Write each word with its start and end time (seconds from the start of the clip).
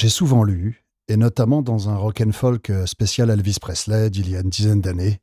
J'ai 0.00 0.08
souvent 0.08 0.44
lu, 0.44 0.84
et 1.08 1.16
notamment 1.16 1.60
dans 1.60 1.88
un 1.88 1.96
rock 1.96 2.22
and 2.24 2.30
folk 2.30 2.70
spécial 2.86 3.30
Elvis 3.30 3.56
Presley 3.60 4.10
d'il 4.10 4.30
y 4.30 4.36
a 4.36 4.42
une 4.42 4.48
dizaine 4.48 4.80
d'années, 4.80 5.18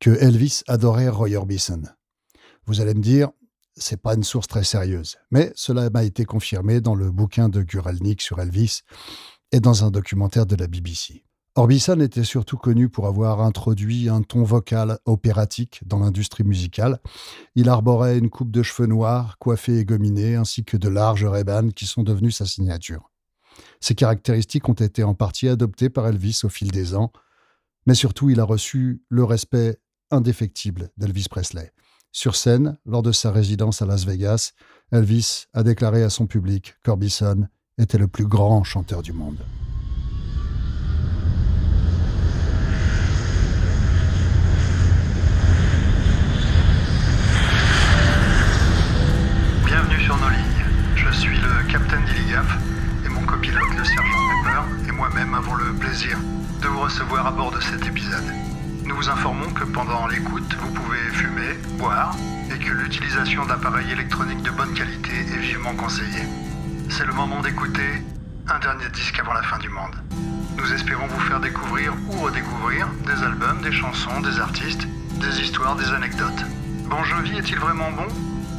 que 0.00 0.10
Elvis 0.10 0.60
adorait 0.68 1.08
Roy 1.08 1.34
Orbison. 1.34 1.80
Vous 2.66 2.82
allez 2.82 2.92
me 2.92 3.00
dire, 3.00 3.30
c'est 3.74 3.96
pas 3.96 4.12
une 4.12 4.22
source 4.22 4.48
très 4.48 4.64
sérieuse, 4.64 5.16
mais 5.30 5.50
cela 5.54 5.88
m'a 5.88 6.04
été 6.04 6.26
confirmé 6.26 6.82
dans 6.82 6.94
le 6.94 7.10
bouquin 7.10 7.48
de 7.48 7.62
Guralnik 7.62 8.20
sur 8.20 8.38
Elvis 8.38 8.82
et 9.50 9.60
dans 9.60 9.82
un 9.82 9.90
documentaire 9.90 10.44
de 10.44 10.56
la 10.56 10.66
BBC. 10.66 11.24
Orbison 11.54 11.98
était 12.00 12.22
surtout 12.22 12.58
connu 12.58 12.90
pour 12.90 13.06
avoir 13.06 13.40
introduit 13.40 14.10
un 14.10 14.20
ton 14.20 14.42
vocal 14.42 14.98
opératique 15.06 15.80
dans 15.86 16.00
l'industrie 16.00 16.44
musicale. 16.44 16.98
Il 17.54 17.70
arborait 17.70 18.18
une 18.18 18.28
coupe 18.28 18.50
de 18.50 18.62
cheveux 18.62 18.88
noirs, 18.88 19.38
coiffée 19.38 19.78
et 19.78 19.86
gominée, 19.86 20.34
ainsi 20.34 20.66
que 20.66 20.76
de 20.76 20.90
larges 20.90 21.24
ray 21.24 21.44
qui 21.74 21.86
sont 21.86 22.02
devenus 22.02 22.36
sa 22.36 22.44
signature. 22.44 23.11
Ces 23.80 23.94
caractéristiques 23.94 24.68
ont 24.68 24.74
été 24.74 25.02
en 25.02 25.14
partie 25.14 25.48
adoptées 25.48 25.90
par 25.90 26.06
Elvis 26.06 26.40
au 26.44 26.48
fil 26.48 26.70
des 26.70 26.94
ans, 26.94 27.12
mais 27.86 27.94
surtout 27.94 28.30
il 28.30 28.40
a 28.40 28.44
reçu 28.44 29.02
le 29.08 29.24
respect 29.24 29.78
indéfectible 30.10 30.90
d'Elvis 30.96 31.26
Presley. 31.30 31.72
Sur 32.12 32.36
scène, 32.36 32.76
lors 32.84 33.02
de 33.02 33.12
sa 33.12 33.32
résidence 33.32 33.80
à 33.80 33.86
Las 33.86 34.04
Vegas, 34.04 34.52
Elvis 34.92 35.46
a 35.54 35.62
déclaré 35.62 36.02
à 36.02 36.10
son 36.10 36.26
public 36.26 36.74
qu'Orbison 36.84 37.48
était 37.78 37.98
le 37.98 38.08
plus 38.08 38.26
grand 38.26 38.62
chanteur 38.64 39.02
du 39.02 39.12
monde. 39.12 39.38
De 55.92 56.68
vous 56.68 56.80
recevoir 56.80 57.26
à 57.26 57.30
bord 57.30 57.50
de 57.50 57.60
cet 57.60 57.86
épisode. 57.86 58.24
Nous 58.86 58.96
vous 58.96 59.10
informons 59.10 59.50
que 59.50 59.64
pendant 59.64 60.06
l'écoute, 60.06 60.56
vous 60.58 60.72
pouvez 60.72 60.98
fumer, 61.12 61.52
boire 61.78 62.16
et 62.50 62.58
que 62.58 62.70
l'utilisation 62.70 63.44
d'appareils 63.44 63.92
électroniques 63.92 64.42
de 64.42 64.50
bonne 64.52 64.72
qualité 64.72 65.12
est 65.12 65.38
vivement 65.40 65.74
conseillée. 65.74 66.24
C'est 66.88 67.04
le 67.04 67.12
moment 67.12 67.42
d'écouter 67.42 68.02
un 68.48 68.58
dernier 68.60 68.88
disque 68.94 69.18
avant 69.18 69.34
la 69.34 69.42
fin 69.42 69.58
du 69.58 69.68
monde. 69.68 69.94
Nous 70.56 70.72
espérons 70.72 71.06
vous 71.08 71.20
faire 71.20 71.40
découvrir 71.40 71.92
ou 72.08 72.22
redécouvrir 72.22 72.88
des 73.04 73.22
albums, 73.22 73.60
des 73.60 73.72
chansons, 73.72 74.22
des 74.22 74.40
artistes, 74.40 74.88
des 75.20 75.42
histoires, 75.42 75.76
des 75.76 75.92
anecdotes. 75.92 76.42
Bon 76.88 77.04
Jovi 77.04 77.36
est-il 77.36 77.58
vraiment 77.58 77.90
bon? 77.90 78.08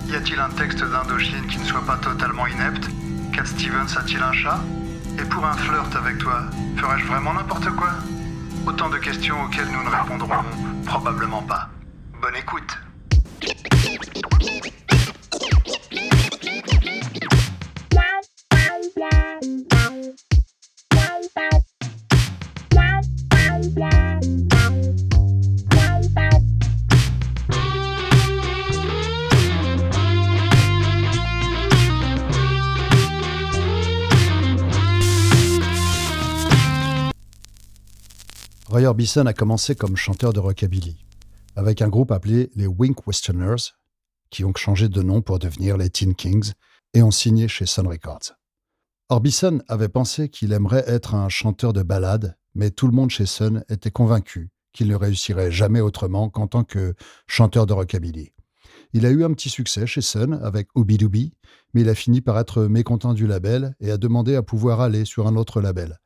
Y 0.07 0.15
a-t-il 0.17 0.39
un 0.39 0.49
texte 0.49 0.83
d'Indochine 0.83 1.47
qui 1.47 1.57
ne 1.57 1.65
soit 1.65 1.83
pas 1.83 1.97
totalement 1.97 2.45
inepte? 2.45 2.87
Cat 3.33 3.45
Stevens 3.45 3.97
a-t-il 3.97 4.21
un 4.21 4.33
chat? 4.33 4.59
Et 5.19 5.25
pour 5.25 5.45
un 5.45 5.53
flirt 5.53 5.95
avec 5.95 6.17
toi, 6.17 6.41
ferais-je 6.77 7.05
vraiment 7.05 7.33
n'importe 7.33 7.69
quoi? 7.75 7.89
Autant 8.65 8.89
de 8.89 8.97
questions 8.97 9.41
auxquelles 9.43 9.69
nous 9.71 9.83
ne 9.83 9.89
répondrons 9.89 10.43
probablement 10.85 11.43
pas. 11.43 11.69
Bonne 12.21 12.35
écoute 12.35 12.77
Orbison 38.85 39.25
a 39.25 39.33
commencé 39.33 39.75
comme 39.75 39.95
chanteur 39.95 40.33
de 40.33 40.39
rockabilly, 40.39 40.97
avec 41.55 41.81
un 41.81 41.89
groupe 41.89 42.11
appelé 42.11 42.49
les 42.55 42.67
Wink 42.67 43.05
Westerners, 43.07 43.73
qui 44.29 44.43
ont 44.43 44.53
changé 44.55 44.89
de 44.89 45.01
nom 45.01 45.21
pour 45.21 45.39
devenir 45.39 45.77
les 45.77 45.89
Teen 45.89 46.15
Kings 46.15 46.53
et 46.93 47.03
ont 47.03 47.11
signé 47.11 47.47
chez 47.47 47.65
Sun 47.65 47.87
Records. 47.87 48.33
Orbison 49.09 49.59
avait 49.67 49.89
pensé 49.89 50.29
qu'il 50.29 50.53
aimerait 50.53 50.83
être 50.87 51.13
un 51.13 51.29
chanteur 51.29 51.71
de 51.71 51.83
ballade, 51.83 52.35
mais 52.55 52.71
tout 52.71 52.87
le 52.87 52.93
monde 52.93 53.11
chez 53.11 53.25
Sun 53.25 53.63
était 53.69 53.91
convaincu 53.91 54.49
qu'il 54.73 54.87
ne 54.87 54.95
réussirait 54.95 55.51
jamais 55.51 55.81
autrement 55.81 56.29
qu'en 56.29 56.47
tant 56.47 56.63
que 56.63 56.95
chanteur 57.27 57.65
de 57.65 57.73
rockabilly. 57.73 58.31
Il 58.93 59.05
a 59.05 59.11
eu 59.11 59.23
un 59.23 59.33
petit 59.33 59.49
succès 59.49 59.85
chez 59.85 60.01
Sun 60.01 60.39
avec 60.43 60.69
Ooby 60.75 60.97
Dooby, 60.97 61.33
mais 61.73 61.81
il 61.81 61.89
a 61.89 61.95
fini 61.95 62.21
par 62.21 62.39
être 62.39 62.63
mécontent 62.63 63.13
du 63.13 63.27
label 63.27 63.75
et 63.79 63.91
a 63.91 63.97
demandé 63.97 64.35
à 64.35 64.43
pouvoir 64.43 64.81
aller 64.81 65.05
sur 65.05 65.27
un 65.27 65.35
autre 65.35 65.61
label. 65.61 65.99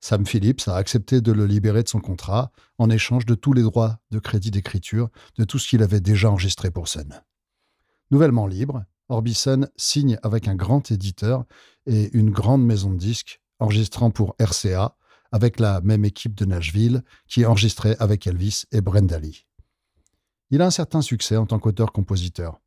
Sam 0.00 0.26
Phillips 0.26 0.66
a 0.66 0.76
accepté 0.76 1.20
de 1.20 1.32
le 1.32 1.46
libérer 1.46 1.82
de 1.82 1.88
son 1.88 2.00
contrat 2.00 2.52
en 2.78 2.88
échange 2.88 3.26
de 3.26 3.34
tous 3.34 3.52
les 3.52 3.62
droits 3.62 3.98
de 4.10 4.18
crédit 4.18 4.50
d'écriture 4.50 5.10
de 5.36 5.44
tout 5.44 5.58
ce 5.58 5.68
qu'il 5.68 5.82
avait 5.82 6.00
déjà 6.00 6.30
enregistré 6.30 6.70
pour 6.70 6.88
Sun. 6.88 7.22
Nouvellement 8.10 8.46
libre, 8.46 8.84
Orbison 9.08 9.68
signe 9.76 10.18
avec 10.22 10.48
un 10.48 10.54
grand 10.54 10.90
éditeur 10.90 11.44
et 11.86 12.10
une 12.16 12.30
grande 12.30 12.64
maison 12.64 12.90
de 12.90 12.98
disques, 12.98 13.40
enregistrant 13.58 14.10
pour 14.10 14.36
RCA, 14.40 14.96
avec 15.32 15.60
la 15.60 15.80
même 15.82 16.04
équipe 16.04 16.34
de 16.34 16.44
Nashville 16.44 17.02
qui 17.28 17.44
enregistrait 17.44 17.96
avec 18.00 18.26
Elvis 18.26 18.64
et 18.72 18.80
Brenda 18.80 19.18
Lee. 19.18 19.46
Il 20.50 20.62
a 20.62 20.66
un 20.66 20.70
certain 20.70 21.02
succès 21.02 21.36
en 21.36 21.46
tant 21.46 21.58
qu'auteur-compositeur 21.58 22.59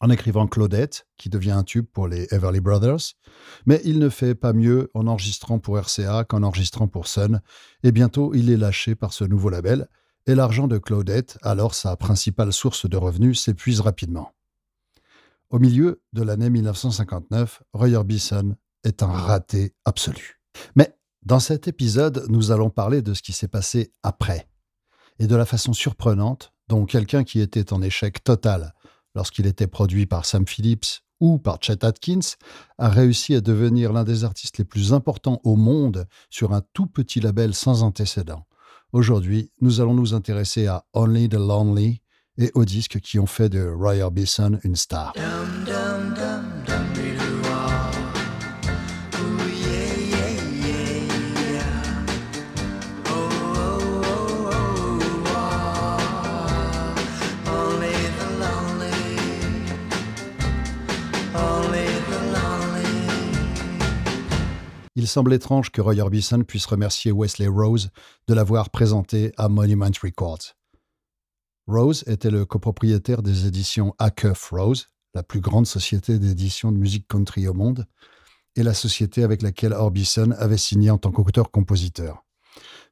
en 0.00 0.10
écrivant 0.10 0.46
Claudette, 0.46 1.06
qui 1.16 1.28
devient 1.28 1.52
un 1.52 1.62
tube 1.62 1.86
pour 1.86 2.08
les 2.08 2.26
Everly 2.32 2.60
Brothers, 2.60 3.14
mais 3.66 3.80
il 3.84 3.98
ne 3.98 4.08
fait 4.08 4.34
pas 4.34 4.52
mieux 4.52 4.90
en 4.94 5.06
enregistrant 5.06 5.58
pour 5.58 5.78
RCA 5.78 6.24
qu'en 6.24 6.42
enregistrant 6.42 6.88
pour 6.88 7.06
Sun, 7.06 7.40
et 7.82 7.92
bientôt 7.92 8.34
il 8.34 8.50
est 8.50 8.56
lâché 8.56 8.94
par 8.94 9.12
ce 9.12 9.24
nouveau 9.24 9.50
label, 9.50 9.88
et 10.26 10.34
l'argent 10.34 10.68
de 10.68 10.78
Claudette, 10.78 11.38
alors 11.42 11.74
sa 11.74 11.96
principale 11.96 12.52
source 12.52 12.88
de 12.88 12.96
revenus, 12.96 13.40
s'épuise 13.40 13.80
rapidement. 13.80 14.32
Au 15.50 15.58
milieu 15.58 16.02
de 16.12 16.22
l'année 16.22 16.50
1959, 16.50 17.62
Roy 17.72 17.94
Orbison 17.94 18.56
est 18.82 19.02
un 19.02 19.12
raté 19.12 19.74
absolu. 19.84 20.40
Mais 20.76 20.96
dans 21.24 21.40
cet 21.40 21.68
épisode, 21.68 22.26
nous 22.28 22.50
allons 22.50 22.70
parler 22.70 23.02
de 23.02 23.14
ce 23.14 23.22
qui 23.22 23.32
s'est 23.32 23.48
passé 23.48 23.92
après, 24.02 24.48
et 25.18 25.26
de 25.26 25.36
la 25.36 25.46
façon 25.46 25.72
surprenante 25.72 26.52
dont 26.68 26.86
quelqu'un 26.86 27.24
qui 27.24 27.40
était 27.40 27.72
en 27.72 27.82
échec 27.82 28.24
total 28.24 28.73
lorsqu'il 29.14 29.46
était 29.46 29.66
produit 29.66 30.06
par 30.06 30.24
Sam 30.24 30.46
Phillips 30.46 31.02
ou 31.20 31.38
par 31.38 31.58
Chet 31.60 31.84
Atkins, 31.84 32.36
a 32.78 32.88
réussi 32.88 33.34
à 33.34 33.40
devenir 33.40 33.92
l'un 33.92 34.04
des 34.04 34.24
artistes 34.24 34.58
les 34.58 34.64
plus 34.64 34.92
importants 34.92 35.40
au 35.44 35.56
monde 35.56 36.06
sur 36.28 36.52
un 36.52 36.62
tout 36.72 36.86
petit 36.86 37.20
label 37.20 37.54
sans 37.54 37.82
antécédent. 37.82 38.46
Aujourd'hui, 38.92 39.50
nous 39.60 39.80
allons 39.80 39.94
nous 39.94 40.14
intéresser 40.14 40.66
à 40.66 40.84
Only 40.92 41.28
the 41.28 41.34
Lonely 41.34 42.00
et 42.38 42.50
aux 42.54 42.64
disques 42.64 43.00
qui 43.00 43.18
ont 43.18 43.26
fait 43.26 43.48
de 43.48 43.66
Roy 43.66 43.98
Orbison 43.98 44.58
une 44.64 44.76
star. 44.76 45.12
Il 64.96 65.08
semble 65.08 65.34
étrange 65.34 65.70
que 65.70 65.80
Roy 65.80 65.98
Orbison 65.98 66.44
puisse 66.44 66.66
remercier 66.66 67.10
Wesley 67.10 67.48
Rose 67.48 67.90
de 68.28 68.34
l'avoir 68.34 68.70
présenté 68.70 69.32
à 69.36 69.48
Monument 69.48 69.90
Records. 70.00 70.54
Rose 71.66 72.04
était 72.06 72.30
le 72.30 72.44
copropriétaire 72.44 73.20
des 73.20 73.46
éditions 73.46 73.96
Acuff 73.98 74.50
Rose, 74.50 74.90
la 75.12 75.24
plus 75.24 75.40
grande 75.40 75.66
société 75.66 76.20
d'édition 76.20 76.70
de 76.70 76.76
musique 76.76 77.08
country 77.08 77.48
au 77.48 77.54
monde, 77.54 77.86
et 78.54 78.62
la 78.62 78.72
société 78.72 79.24
avec 79.24 79.42
laquelle 79.42 79.72
Orbison 79.72 80.30
avait 80.38 80.56
signé 80.56 80.90
en 80.90 80.98
tant 80.98 81.10
qu'auteur-compositeur. 81.10 82.24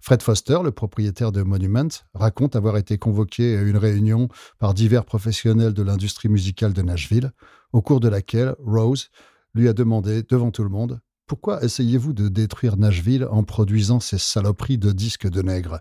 Fred 0.01 0.23
Foster, 0.23 0.59
le 0.65 0.73
propriétaire 0.73 1.31
de 1.31 1.43
Monument, 1.43 1.89
raconte 2.15 2.57
avoir 2.57 2.79
été 2.79 2.99
convoqué 2.99 3.57
à 3.57 3.63
une 3.63 3.77
réunion 3.77 4.27
par 4.59 4.75
divers 4.75 5.05
professionnels 5.05 5.73
de 5.73 5.83
l'industrie 5.85 6.29
musicale 6.29 6.73
de 6.73 6.83
Nashville, 6.83 7.31
au 7.73 7.81
cours 7.81 8.01
de 8.01 8.09
laquelle 8.09 8.57
Rose 8.59 9.11
lui 9.55 9.69
a 9.69 9.73
demandé, 9.73 10.25
devant 10.25 10.51
tout 10.51 10.65
le 10.65 10.69
monde, 10.69 11.01
pourquoi 11.33 11.65
essayez-vous 11.65 12.13
de 12.13 12.29
détruire 12.29 12.77
Nashville 12.77 13.27
en 13.31 13.43
produisant 13.43 14.01
ces 14.01 14.19
saloperies 14.19 14.77
de 14.77 14.93
disques 14.93 15.31
de 15.31 15.41
nègres? 15.41 15.81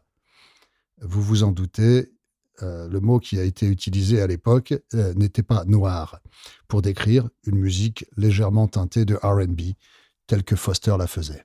Vous 1.01 1.21
vous 1.21 1.43
en 1.43 1.51
doutez, 1.51 2.13
euh, 2.61 2.87
le 2.87 3.01
mot 3.01 3.19
qui 3.19 3.37
a 3.37 3.43
été 3.43 3.65
utilisé 3.65 4.21
à 4.21 4.27
l'époque 4.27 4.73
euh, 4.93 5.13
n'était 5.15 5.43
pas 5.43 5.65
noir 5.65 6.21
pour 6.69 6.81
décrire 6.81 7.27
une 7.45 7.57
musique 7.57 8.05
légèrement 8.15 8.69
teintée 8.69 9.03
de 9.03 9.15
RB, 9.21 9.75
telle 10.25 10.45
que 10.45 10.55
Foster 10.55 10.95
la 10.97 11.05
faisait. 11.05 11.43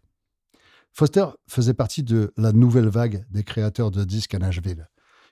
Foster 0.93 1.27
faisait 1.49 1.75
partie 1.75 2.05
de 2.05 2.33
la 2.37 2.53
nouvelle 2.53 2.89
vague 2.89 3.27
des 3.29 3.43
créateurs 3.43 3.91
de 3.91 4.05
disques 4.05 4.35
à 4.35 4.39
Nashville, 4.39 4.89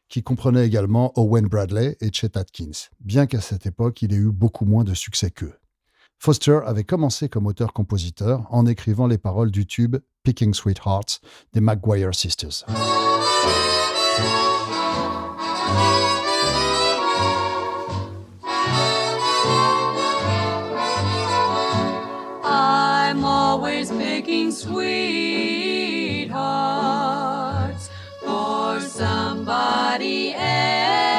qui 0.09 0.25
comprenait 0.25 0.67
également 0.67 1.13
Owen 1.17 1.47
Bradley 1.47 1.97
et 2.01 2.13
Chet 2.13 2.37
Atkins, 2.37 2.89
bien 2.99 3.29
qu'à 3.29 3.41
cette 3.41 3.67
époque 3.67 4.03
il 4.03 4.13
ait 4.13 4.17
eu 4.17 4.33
beaucoup 4.33 4.65
moins 4.65 4.83
de 4.83 4.95
succès 4.95 5.31
qu'eux. 5.31 5.55
Foster 6.19 6.61
avait 6.65 6.85
commencé 6.85 7.29
comme 7.29 7.47
auteur-compositeur 7.47 8.47
en 8.51 8.67
écrivant 8.67 9.07
les 9.07 9.19
paroles 9.19 9.51
du 9.51 9.67
tube 9.67 9.97
Picking 10.23 10.55
Sweethearts 10.55 11.21
des 11.53 11.61
McGuire 11.61 12.15
Sisters. 12.15 12.65
I'm 22.47 23.25
always 23.25 23.91
sweethearts 24.51 26.31
for 28.23 28.81
somebody 28.81 30.33
else. 30.33 31.14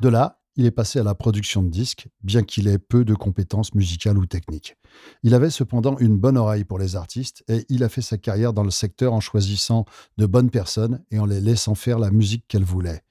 De 0.00 0.08
là, 0.08 0.38
il 0.54 0.66
est 0.66 0.70
passé 0.70 0.98
à 1.00 1.02
la 1.02 1.14
production 1.14 1.62
de 1.62 1.70
disques, 1.70 2.06
bien 2.22 2.42
qu'il 2.44 2.68
ait 2.68 2.78
peu 2.78 3.04
de 3.04 3.14
compétences 3.14 3.74
musicales 3.74 4.16
ou 4.16 4.26
techniques. 4.26 4.76
Il 5.22 5.34
avait 5.34 5.50
cependant 5.50 5.98
une 5.98 6.16
bonne 6.16 6.36
oreille 6.36 6.64
pour 6.64 6.78
les 6.78 6.94
artistes 6.94 7.42
et 7.48 7.66
il 7.68 7.82
a 7.82 7.88
fait 7.88 8.00
sa 8.00 8.16
carrière 8.16 8.52
dans 8.52 8.62
le 8.62 8.70
secteur 8.70 9.12
en 9.12 9.20
choisissant 9.20 9.86
de 10.18 10.26
bonnes 10.26 10.50
personnes 10.50 11.02
et 11.10 11.18
en 11.18 11.26
les 11.26 11.40
laissant 11.40 11.74
faire 11.74 11.98
la 11.98 12.12
musique 12.12 12.44
qu'elles 12.46 12.62
voulaient. 12.62 13.02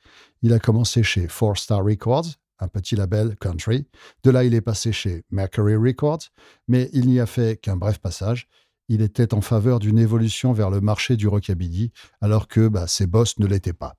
Il 0.42 0.54
a 0.54 0.60
commencé 0.60 1.04
chez 1.04 1.28
Four 1.28 1.58
Star 1.58 1.84
Records, 1.84 2.39
un 2.60 2.68
petit 2.68 2.96
label 2.96 3.36
country. 3.38 3.88
De 4.24 4.32
là, 4.32 4.44
il 4.44 4.54
est 4.54 4.62
passé 4.62 4.92
chez 4.92 5.24
Mercury 5.32 5.76
Records, 5.76 6.30
mais 6.68 6.90
il 6.94 7.08
n'y 7.08 7.20
a 7.20 7.26
fait 7.26 7.60
qu'un 7.60 7.78
bref 7.78 8.00
passage. 8.00 8.48
Il 8.88 9.02
était 9.02 9.34
en 9.34 9.42
faveur 9.42 9.80
d'une 9.80 10.00
évolution 10.00 10.52
vers 10.52 10.70
le 10.70 10.82
marché 10.82 11.16
du 11.16 11.28
rockabilly, 11.28 11.92
alors 12.22 12.48
que 12.48 12.68
bah, 12.68 12.88
ses 12.88 13.06
boss 13.06 13.38
ne 13.38 13.46
l'étaient 13.46 13.74
pas. 13.74 13.96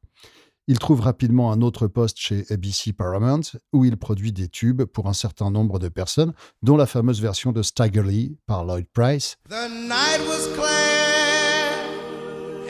Il 0.67 0.79
trouve 0.79 1.01
rapidement 1.01 1.51
un 1.53 1.63
autre 1.63 1.89
poste 1.89 2.19
chez 2.19 2.45
ABC 2.51 2.93
Paramount, 2.93 3.41
où 3.73 3.85
il 3.85 3.97
produit 3.97 4.33
des 4.33 4.49
tubes 4.49 4.85
pour 4.85 5.09
un 5.09 5.13
certain 5.13 5.51
nombre 5.51 5.79
de 5.79 5.89
personnes, 5.89 6.33
dont 6.63 6.77
la 6.77 6.87
fameuse 6.87 7.21
version 7.21 7.51
de 7.51 7.63
Stagger 7.63 8.03
Lee 8.05 8.37
par 8.47 8.65
Lloyd 8.65 8.87
Price, 8.93 9.37
The 9.49 9.69
night 9.69 10.21
was 10.29 10.47
clear 10.55 11.01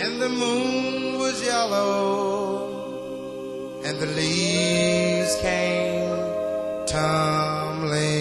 and 0.03 0.19
the 0.19 0.31
moon 0.31 1.19
was 1.19 1.43
yellow 1.45 2.30
and 3.91 3.99
the 3.99 4.07
leaves 4.07 5.35
came 5.41 6.17
tumbling 6.87 8.13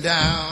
down. 0.00 0.47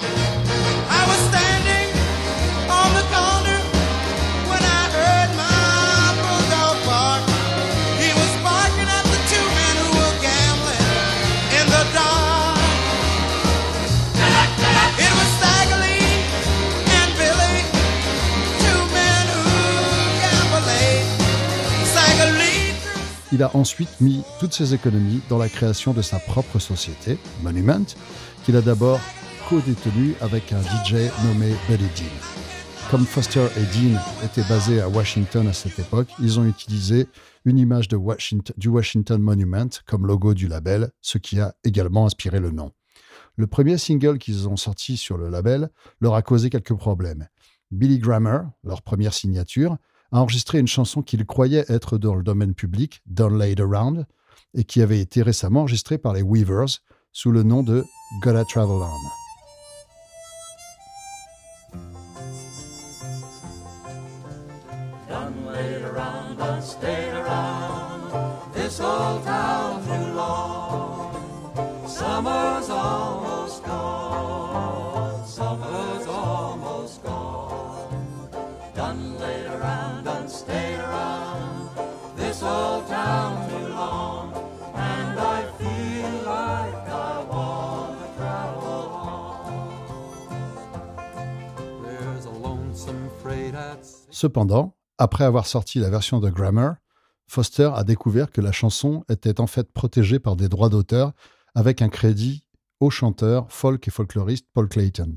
Il 23.37 23.43
a 23.43 23.55
ensuite 23.55 24.01
mis 24.01 24.23
toutes 24.41 24.55
ses 24.55 24.73
économies 24.73 25.21
dans 25.29 25.37
la 25.37 25.51
création 25.51 25.93
de 25.93 26.01
sa 26.01 26.19
propre 26.19 26.59
société, 26.59 27.19
Monument, 27.43 27.85
qu'il 28.47 28.57
a 28.57 28.63
d'abord 28.63 28.99
co-détenue 29.47 30.15
avec 30.23 30.55
un 30.55 30.63
DJ 30.63 31.13
nommé 31.23 31.55
Buddy 31.69 31.85
Dean. 31.85 32.91
Comme 32.91 33.05
Foster 33.05 33.47
et 33.59 33.61
Dean 33.61 34.01
étaient 34.25 34.49
basés 34.49 34.81
à 34.81 34.89
Washington 34.89 35.47
à 35.49 35.53
cette 35.53 35.79
époque, 35.79 36.09
ils 36.19 36.41
ont 36.41 36.47
utilisé 36.47 37.09
une 37.45 37.59
image 37.59 37.89
du 37.89 38.69
Washington 38.69 39.21
Monument 39.21 39.69
comme 39.85 40.07
logo 40.07 40.33
du 40.33 40.49
label, 40.49 40.91
ce 41.03 41.19
qui 41.19 41.39
a 41.39 41.55
également 41.63 42.07
inspiré 42.07 42.41
le 42.41 42.53
nom. 42.53 42.73
Le 43.37 43.47
premier 43.47 43.77
single 43.77 44.17
qu'ils 44.17 44.49
ont 44.49 44.57
sorti 44.57 44.97
sur 44.97 45.19
le 45.19 45.29
label 45.29 45.69
leur 46.01 46.15
a 46.15 46.23
causé 46.23 46.49
quelques 46.49 46.75
problèmes. 46.75 47.29
Billy 47.71 47.99
Grammer, 47.99 48.39
leur 48.65 48.81
première 48.81 49.13
signature, 49.13 49.77
a 50.13 50.21
enregistré 50.21 50.59
une 50.59 50.67
chanson 50.67 51.03
qu'il 51.03 51.25
croyait 51.27 51.65
être 51.69 51.99
dans 51.99 52.15
le 52.15 52.23
domaine 52.23 52.55
public, 52.55 53.03
Done 53.07 53.39
Laid 53.39 53.61
Around, 53.61 54.07
et 54.55 54.65
qui 54.65 54.83
avait 54.83 55.01
été 55.01 55.23
récemment 55.23 55.61
enregistrée 55.61 55.99
par 55.99 56.13
les 56.13 56.23
Weavers 56.23 56.81
sous 57.13 57.31
le 57.31 57.43
nom 57.43 57.63
de 57.63 57.85
Gotta 58.23 58.45
Travel 58.45 58.77
On. 58.77 58.91
Summer's 71.97 72.69
almost 72.69 73.65
gone, 73.65 74.46
Cependant, 94.17 94.79
après 94.97 95.25
avoir 95.25 95.47
sorti 95.47 95.79
la 95.79 95.91
version 95.91 96.21
de 96.21 96.31
Grammer, 96.31 96.71
Foster 97.29 97.71
a 97.75 97.85
découvert 97.85 98.31
que 98.31 98.41
la 98.41 98.51
chanson 98.51 99.05
était 99.11 99.43
en 99.43 99.47
fait 99.47 99.71
protégée 99.71 100.19
par 100.19 100.37
des 100.37 100.49
droits 100.49 100.71
d'auteur 100.71 101.13
avec 101.55 101.83
un 101.83 101.91
crédit 101.91 102.43
au 102.81 102.89
chanteur, 102.89 103.53
folk 103.53 103.87
et 103.87 103.91
folkloriste 103.91 104.47
Paul 104.55 104.71
Clayton. 104.71 105.17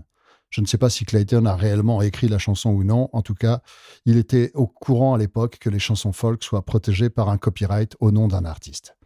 Je 0.50 0.60
ne 0.60 0.66
sais 0.66 0.78
pas 0.78 0.90
si 0.90 1.06
Clayton 1.06 1.46
a 1.46 1.56
réellement 1.56 2.02
écrit 2.02 2.28
la 2.28 2.40
chanson 2.40 2.72
ou 2.72 2.84
non, 2.84 3.08
en 3.14 3.22
tout 3.22 3.36
cas, 3.36 3.62
il 4.04 4.18
était 4.18 4.52
au 4.54 4.68
courant 4.68 5.14
à 5.14 5.18
l'époque 5.18 5.60
que 5.62 5.70
les 5.70 5.80
chansons 5.80 6.12
folk 6.12 6.44
soient 6.44 6.66
protégées 6.66 7.10
par 7.10 7.30
un 7.30 7.38
copyright 7.38 7.96
au 8.02 8.12
nom 8.12 8.28
d'un 8.28 8.44
artiste. 8.44 8.98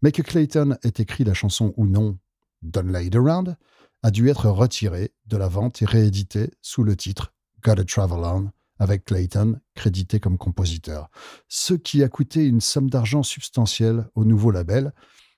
Mais 0.00 0.12
que 0.12 0.22
Clayton 0.22 0.78
ait 0.82 0.94
écrit 0.96 1.24
la 1.24 1.34
chanson 1.34 1.74
ou 1.76 1.86
non, 1.86 2.18
Done 2.62 2.90
Laid 2.90 3.14
Around, 3.14 3.58
a 4.02 4.10
dû 4.10 4.30
être 4.30 4.48
retiré 4.48 5.12
de 5.26 5.36
la 5.36 5.48
vente 5.48 5.82
et 5.82 5.84
réédité 5.84 6.52
sous 6.62 6.82
le 6.82 6.96
titre 6.96 7.34
Gotta 7.62 7.84
Travel 7.84 8.24
On, 8.24 8.50
avec 8.78 9.04
Clayton 9.04 9.60
crédité 9.74 10.20
comme 10.20 10.38
compositeur, 10.38 11.10
ce 11.48 11.74
qui 11.74 12.02
a 12.02 12.08
coûté 12.08 12.46
une 12.46 12.60
somme 12.60 12.90
d'argent 12.90 13.22
substantielle 13.22 14.08
au 14.14 14.24
nouveau 14.24 14.50
label, 14.50 14.92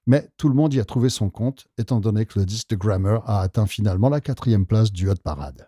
mais 0.07 0.31
tout 0.39 0.49
le 0.49 0.55
monde 0.55 0.73
y 0.73 0.81
a 0.81 0.85
trouvé 0.85 1.11
son 1.11 1.29
compte, 1.29 1.67
étant 1.77 2.01
donné 2.01 2.25
que 2.25 2.39
le 2.39 2.47
disque 2.47 2.71
de 2.71 2.77
Grammer 2.77 3.19
a 3.27 3.41
atteint 3.41 3.67
finalement 3.67 4.09
la 4.09 4.21
quatrième 4.21 4.67
place 4.67 4.91
du 4.91 5.09
Hot 5.11 5.17
Parade. 5.23 5.68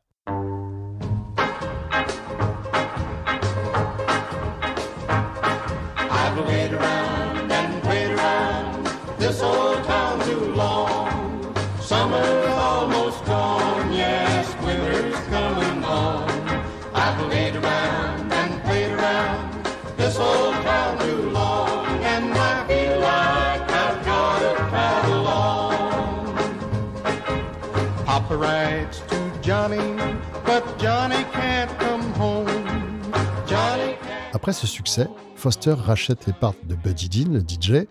Après 34.51 34.63
ce 34.63 34.67
succès, 34.67 35.07
Foster 35.37 35.75
rachète 35.75 36.27
les 36.27 36.33
parts 36.33 36.57
de 36.65 36.75
Buddy 36.75 37.09
Dean, 37.09 37.31
le 37.31 37.39
DJ, 37.39 37.87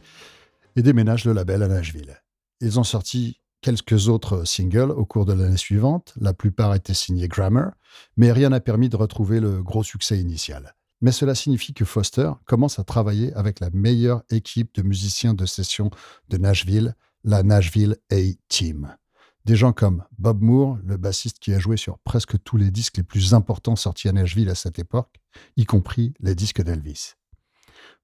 et 0.75 0.81
déménage 0.81 1.23
le 1.23 1.31
label 1.31 1.63
à 1.63 1.69
Nashville. 1.69 2.21
Ils 2.59 2.77
ont 2.81 2.83
sorti 2.83 3.39
quelques 3.61 4.09
autres 4.09 4.43
singles 4.43 4.91
au 4.91 5.05
cours 5.05 5.23
de 5.23 5.31
l'année 5.31 5.55
suivante, 5.55 6.13
la 6.19 6.33
plupart 6.33 6.75
étaient 6.75 6.93
signés 6.93 7.29
Grammer, 7.29 7.69
mais 8.17 8.33
rien 8.33 8.49
n'a 8.49 8.59
permis 8.59 8.89
de 8.89 8.97
retrouver 8.97 9.39
le 9.39 9.63
gros 9.63 9.83
succès 9.83 10.19
initial. 10.19 10.75
Mais 10.99 11.13
cela 11.13 11.33
signifie 11.33 11.73
que 11.73 11.85
Foster 11.85 12.29
commence 12.43 12.77
à 12.77 12.83
travailler 12.83 13.33
avec 13.35 13.61
la 13.61 13.69
meilleure 13.69 14.23
équipe 14.29 14.75
de 14.75 14.81
musiciens 14.81 15.33
de 15.33 15.45
session 15.45 15.89
de 16.27 16.35
Nashville, 16.35 16.93
la 17.23 17.41
Nashville 17.41 17.95
A-Team. 18.11 18.97
Des 19.45 19.55
gens 19.55 19.73
comme 19.73 20.03
Bob 20.17 20.41
Moore, 20.41 20.77
le 20.83 20.97
bassiste 20.97 21.39
qui 21.39 21.53
a 21.53 21.59
joué 21.59 21.77
sur 21.77 21.97
presque 21.99 22.41
tous 22.43 22.57
les 22.57 22.71
disques 22.71 22.97
les 22.97 23.03
plus 23.03 23.33
importants 23.33 23.75
sortis 23.75 24.09
à 24.09 24.11
Nashville 24.11 24.49
à 24.49 24.55
cette 24.55 24.79
époque, 24.79 25.15
y 25.57 25.65
compris 25.65 26.13
les 26.19 26.35
disques 26.35 26.61
d'Elvis. 26.61 27.13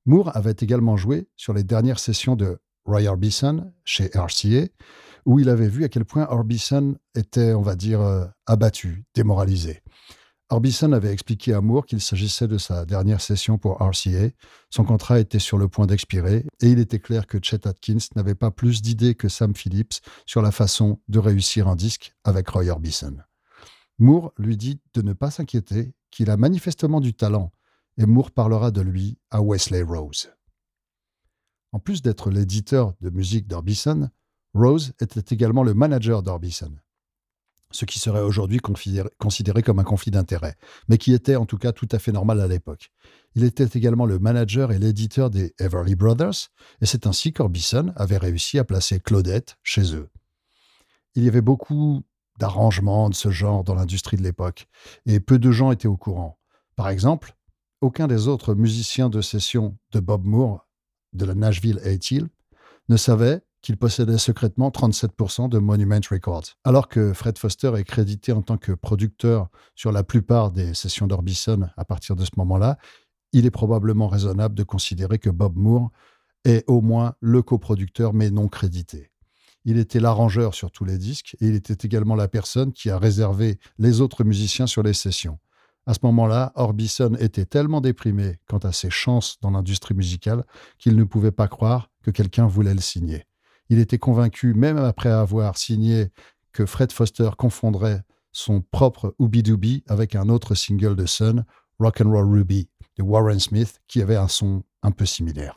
Moore 0.06 0.36
avait 0.36 0.56
également 0.60 0.98
joué 0.98 1.28
sur 1.36 1.54
les 1.54 1.64
dernières 1.64 2.00
sessions 2.00 2.36
de 2.36 2.60
Roy 2.86 3.08
Orbison 3.08 3.72
chez 3.84 4.10
RCA, 4.14 4.68
où 5.26 5.40
il 5.40 5.50
avait 5.50 5.68
vu 5.68 5.84
à 5.84 5.90
quel 5.90 6.06
point 6.06 6.28
Orbison 6.30 6.96
était, 7.16 7.54
on 7.54 7.62
va 7.62 7.76
dire, 7.76 8.02
euh, 8.02 8.26
abattu, 8.46 9.06
démoralisé. 9.16 9.82
Orbison 10.50 10.92
avait 10.92 11.12
expliqué 11.12 11.54
à 11.54 11.62
Moore 11.62 11.88
qu'il 11.88 12.00
s'agissait 12.00 12.48
de 12.48 12.60
sa 12.60 12.86
dernière 12.86 13.20
session 13.20 13.58
pour 13.58 13.82
RCA. 13.82 14.30
Son 14.70 14.84
contrat 14.84 15.20
était 15.20 15.40
sur 15.40 15.58
le 15.58 15.68
point 15.68 15.88
d'expirer 15.88 16.46
et 16.62 16.70
il 16.70 16.78
était 16.78 17.00
clair 17.00 17.26
que 17.26 17.40
Chet 17.42 17.68
Atkins 17.68 17.98
n'avait 18.16 18.36
pas 18.36 18.52
plus 18.52 18.84
d'idées 18.84 19.16
que 19.16 19.28
Sam 19.28 19.56
Phillips 19.56 20.02
sur 20.28 20.44
la 20.44 20.52
façon 20.52 21.00
de 21.08 21.18
réussir 21.18 21.68
un 21.68 21.76
disque 21.76 22.14
avec 22.24 22.48
Roy 22.50 22.68
Orbison. 22.70 23.18
Moore 23.98 24.34
lui 24.38 24.56
dit 24.56 24.80
de 24.94 25.02
ne 25.02 25.14
pas 25.14 25.32
s'inquiéter, 25.32 25.94
qu'il 26.12 26.30
a 26.30 26.38
manifestement 26.38 27.02
du 27.02 27.16
talent 27.16 27.52
et 27.98 28.06
Moore 28.06 28.32
parlera 28.32 28.70
de 28.70 28.82
lui 28.82 29.18
à 29.32 29.42
Wesley 29.42 29.82
Rose. 29.82 30.30
En 31.72 31.80
plus 31.80 32.04
d'être 32.04 32.30
l'éditeur 32.30 32.94
de 33.02 33.10
musique 33.10 33.48
d'Orbison, 33.48 34.10
Rose 34.54 34.94
était 35.02 35.34
également 35.34 35.64
le 35.64 35.74
manager 35.74 36.22
d'Orbison 36.22 36.76
ce 37.72 37.86
qui 37.86 38.00
serait 38.00 38.22
aujourd'hui 38.22 38.60
considéré 38.60 39.64
comme 39.64 39.80
un 39.80 39.84
conflit 39.84 40.12
d'intérêts, 40.12 40.56
mais 40.88 40.98
qui 40.98 41.14
était 41.14 41.36
en 41.36 41.46
tout 41.46 41.58
cas 41.58 41.72
tout 41.72 41.88
à 41.92 42.00
fait 42.00 42.12
normal 42.12 42.40
à 42.40 42.48
l'époque. 42.48 42.92
Il 43.36 43.44
était 43.44 43.78
également 43.78 44.06
le 44.06 44.20
manager 44.20 44.72
et 44.72 44.80
l'éditeur 44.80 45.30
des 45.30 45.54
Everly 45.60 45.96
Brothers, 45.96 46.50
et 46.82 46.86
c'est 46.86 47.06
ainsi 47.06 47.34
qu'Orbison 47.34 47.92
avait 47.96 48.18
réussi 48.18 48.60
à 48.60 48.64
placer 48.64 49.00
Claudette 49.00 49.58
chez 49.62 49.94
eux. 49.96 50.10
Il 51.16 51.24
y 51.24 51.28
avait 51.28 51.42
beaucoup 51.42 52.04
d'arrangements 52.40 53.10
de 53.10 53.16
ce 53.16 53.30
genre 53.32 53.64
dans 53.64 53.76
l'industrie 53.76 54.18
de 54.18 54.24
l'époque, 54.24 54.68
et 55.06 55.20
peu 55.20 55.40
de 55.40 55.52
gens 55.52 55.72
étaient 55.72 55.88
au 55.88 55.98
courant. 55.98 56.38
Par 56.76 56.90
exemple, 56.90 57.36
aucun 57.82 58.08
des 58.08 58.28
autres 58.28 58.54
musiciens 58.54 59.10
de 59.10 59.22
session 59.22 59.78
de 59.92 60.00
Bob 60.00 60.26
Moore 60.26 60.68
de 61.14 61.26
la 61.26 61.36
Nashville 61.36 61.80
A-Hill 61.84 62.28
ne 62.90 62.98
savait 62.98 63.42
qu'il 63.66 63.78
possédait 63.78 64.20
secrètement 64.20 64.70
37% 64.70 65.50
de 65.50 65.58
Monument 65.58 66.00
Records. 66.12 66.44
Alors 66.66 66.88
que 66.88 67.14
Fred 67.14 67.40
Foster 67.40 67.72
est 67.76 67.84
crédité 67.84 68.32
en 68.32 68.44
tant 68.44 68.58
que 68.58 68.72
producteur 68.72 69.50
sur 69.74 69.92
la 69.92 70.04
plupart 70.04 70.52
des 70.52 70.76
sessions 70.76 71.08
d'Orbison 71.08 71.68
à 71.76 71.84
partir 71.84 72.16
de 72.16 72.24
ce 72.26 72.30
moment-là, 72.38 72.78
il 73.34 73.48
est 73.48 73.52
probablement 73.52 74.08
raisonnable 74.08 74.54
de 74.54 74.62
considérer 74.62 75.18
que 75.18 75.32
Bob 75.32 75.58
Moore 75.58 75.90
est 76.44 76.64
au 76.68 76.82
moins 76.82 77.16
le 77.22 77.42
coproducteur 77.42 78.14
mais 78.14 78.30
non 78.30 78.50
crédité. 78.50 79.10
Il 79.64 79.80
était 79.80 80.00
l'arrangeur 80.00 80.54
sur 80.54 80.70
tous 80.70 80.86
les 80.86 81.00
disques 81.00 81.36
et 81.42 81.48
il 81.48 81.56
était 81.56 81.88
également 81.88 82.14
la 82.14 82.28
personne 82.28 82.72
qui 82.72 82.92
a 82.92 83.00
réservé 83.00 83.58
les 83.80 84.00
autres 84.00 84.24
musiciens 84.24 84.68
sur 84.68 84.84
les 84.84 84.94
sessions. 84.94 85.40
À 85.88 85.96
ce 85.96 86.00
moment-là, 86.04 86.52
Orbison 86.54 87.16
était 87.16 87.46
tellement 87.46 87.82
déprimé 87.82 88.38
quant 88.48 88.60
à 88.60 88.72
ses 88.72 88.92
chances 88.92 89.40
dans 89.42 89.50
l'industrie 89.50 89.96
musicale 89.96 90.46
qu'il 90.78 90.96
ne 90.96 91.04
pouvait 91.04 91.32
pas 91.32 91.48
croire 91.48 91.90
que 92.04 92.12
quelqu'un 92.12 92.46
voulait 92.46 92.76
le 92.76 92.82
signer. 92.82 93.26
Il 93.70 93.80
était 93.80 93.98
convaincu, 93.98 94.54
même 94.54 94.78
après 94.78 95.10
avoir 95.10 95.58
signé, 95.58 96.12
que 96.52 96.66
Fred 96.66 96.92
Foster 96.92 97.30
confondrait 97.38 98.04
son 98.32 98.62
propre 98.62 99.16
Ooby 99.18 99.44
Dooby 99.44 99.84
avec 99.88 100.16
un 100.16 100.30
autre 100.30 100.56
single 100.56 100.96
de 100.96 101.06
Sun, 101.06 101.46
Rock 101.80 102.02
and 102.02 102.12
Roll 102.12 102.32
Ruby, 102.32 102.70
de 102.98 103.04
Warren 103.04 103.40
Smith, 103.40 103.80
qui 103.88 104.02
avait 104.02 104.18
un 104.18 104.28
son 104.28 104.64
un 104.84 104.92
peu 104.92 105.06
similaire. 105.06 105.54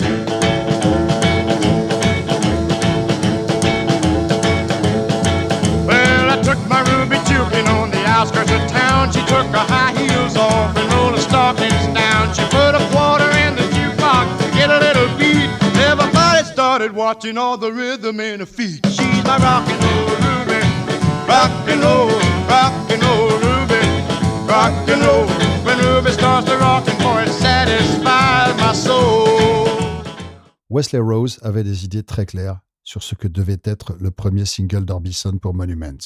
Wesley 30.69 31.01
Rose 31.01 31.39
avait 31.43 31.65
des 31.65 31.87
idées 31.87 32.03
très 32.03 32.27
claires 32.27 32.61
sur 32.85 33.03
ce 33.03 33.15
que 33.15 33.27
devait 33.27 33.61
être 33.65 33.97
le 33.99 34.11
premier 34.11 34.45
single 34.45 34.85
d'Orbison 34.85 35.39
pour 35.39 35.55
Monument. 35.55 35.97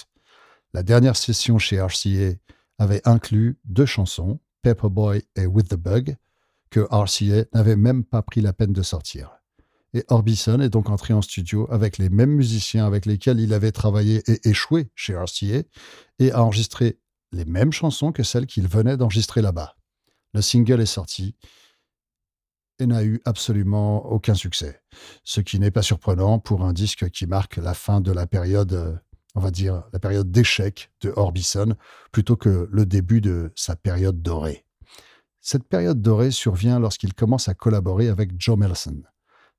La 0.73 0.85
dernière 0.85 1.17
session 1.17 1.59
chez 1.59 1.81
RCA 1.81 2.37
avait 2.79 3.03
inclus 3.05 3.59
deux 3.65 3.87
chansons, 3.87 4.39
Boy 4.65 5.25
et 5.35 5.47
With 5.47 5.69
the 5.69 5.75
Bug, 5.75 6.17
que 6.71 6.87
RCA 6.91 7.45
n'avait 7.53 7.75
même 7.75 8.05
pas 8.05 8.23
pris 8.23 8.41
la 8.41 8.53
peine 8.53 8.73
de 8.73 8.83
sortir. 8.83 9.42
Et 9.95 10.05
Orbison 10.09 10.61
est 10.61 10.71
donc 10.71 10.89
entré 10.89 11.13
en 11.13 11.21
studio 11.21 11.67
avec 11.71 11.99
les 11.99 12.09
mêmes 12.09 12.31
musiciens 12.31 12.87
avec 12.87 13.05
lesquels 13.05 13.41
il 13.41 13.53
avait 13.53 13.73
travaillé 13.73 14.23
et 14.27 14.49
échoué 14.49 14.91
chez 14.95 15.15
RCA 15.15 15.63
et 16.19 16.33
a 16.33 16.43
enregistré 16.43 16.99
les 17.33 17.45
mêmes 17.45 17.73
chansons 17.73 18.13
que 18.13 18.23
celles 18.23 18.47
qu'il 18.47 18.69
venait 18.69 18.97
d'enregistrer 18.97 19.43
là-bas. 19.43 19.77
Le 20.35 20.41
single 20.41 20.81
est 20.81 20.87
sorti 20.87 21.37
et 22.79 22.87
n'a 22.87 23.05
eu 23.05 23.21
absolument 23.25 24.07
aucun 24.07 24.35
succès, 24.35 24.81
ce 25.25 25.41
qui 25.41 25.59
n'est 25.59 25.71
pas 25.71 25.83
surprenant 25.83 26.39
pour 26.39 26.65
un 26.65 26.73
disque 26.73 27.11
qui 27.11 27.27
marque 27.27 27.57
la 27.57 27.75
fin 27.75 28.01
de 28.01 28.13
la 28.13 28.27
période, 28.27 28.73
euh, 28.73 28.97
on 29.35 29.41
va 29.41 29.51
dire, 29.51 29.85
la 29.93 29.99
période 29.99 30.31
d'échec 30.31 30.91
de 31.03 31.13
Orbison, 31.15 31.77
plutôt 32.13 32.37
que 32.37 32.69
le 32.71 32.87
début 32.87 33.21
de 33.21 33.53
sa 33.55 33.77
période 33.77 34.23
dorée. 34.23 34.65
Cette 35.41 35.65
période 35.65 36.01
dorée 36.01 36.31
survient 36.31 36.79
lorsqu'il 36.79 37.15
commence 37.15 37.49
à 37.49 37.55
collaborer 37.55 38.09
avec 38.09 38.31
Joe 38.39 38.57
Melson. 38.57 39.03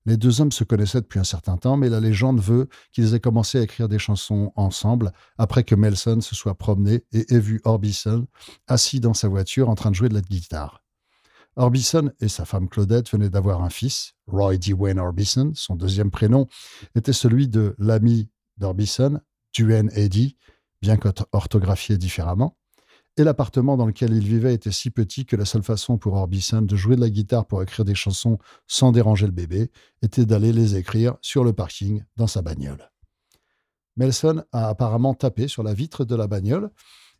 Les 0.05 0.17
deux 0.17 0.41
hommes 0.41 0.51
se 0.51 0.63
connaissaient 0.63 1.01
depuis 1.01 1.19
un 1.19 1.23
certain 1.23 1.57
temps, 1.57 1.77
mais 1.77 1.89
la 1.89 1.99
légende 1.99 2.41
veut 2.41 2.67
qu'ils 2.91 3.13
aient 3.13 3.19
commencé 3.19 3.57
à 3.57 3.61
écrire 3.61 3.87
des 3.87 3.99
chansons 3.99 4.51
ensemble 4.55 5.13
après 5.37 5.63
que 5.63 5.75
Melson 5.75 6.19
se 6.21 6.35
soit 6.35 6.57
promené 6.57 7.05
et 7.13 7.33
ait 7.33 7.39
vu 7.39 7.61
Orbison 7.63 8.27
assis 8.67 8.99
dans 8.99 9.13
sa 9.13 9.29
voiture 9.29 9.69
en 9.69 9.75
train 9.75 9.91
de 9.91 9.95
jouer 9.95 10.09
de 10.09 10.13
la 10.13 10.21
guitare. 10.21 10.83
Orbison 11.55 12.11
et 12.19 12.27
sa 12.27 12.45
femme 12.45 12.67
Claudette 12.67 13.09
venaient 13.11 13.29
d'avoir 13.29 13.63
un 13.63 13.69
fils, 13.69 14.13
Roy 14.27 14.57
D. 14.57 14.73
Wayne 14.73 14.99
Orbison. 14.99 15.51
Son 15.55 15.75
deuxième 15.75 16.09
prénom 16.09 16.47
était 16.95 17.13
celui 17.13 17.47
de 17.47 17.75
l'ami 17.77 18.29
d'Orbison, 18.57 19.21
Duane 19.53 19.91
Eddy, 19.93 20.35
bien 20.81 20.97
qu'orthographié 20.97 21.97
différemment. 21.97 22.57
Et 23.15 23.23
l'appartement 23.23 23.77
dans 23.77 23.85
lequel 23.85 24.11
il 24.11 24.27
vivait 24.27 24.55
était 24.55 24.71
si 24.71 24.89
petit 24.89 25.25
que 25.27 25.35
la 25.35 25.45
seule 25.45 25.61
façon 25.61 25.99
pour 25.99 26.13
Orbison 26.13 26.63
de 26.63 26.75
jouer 26.75 26.95
de 26.95 27.01
la 27.01 27.11
guitare 27.11 27.45
pour 27.45 27.61
écrire 27.61 27.85
des 27.85 27.93
chansons 27.93 28.39
sans 28.65 28.91
déranger 28.91 29.27
le 29.27 29.31
bébé 29.31 29.69
était 30.01 30.25
d'aller 30.25 30.51
les 30.51 30.75
écrire 30.75 31.15
sur 31.21 31.43
le 31.43 31.53
parking 31.53 32.03
dans 32.17 32.25
sa 32.25 32.41
bagnole. 32.41 32.89
Melson 33.97 34.43
a 34.51 34.69
apparemment 34.69 35.13
tapé 35.13 35.47
sur 35.47 35.61
la 35.61 35.75
vitre 35.75 36.05
de 36.05 36.15
la 36.15 36.25
bagnole 36.25 36.71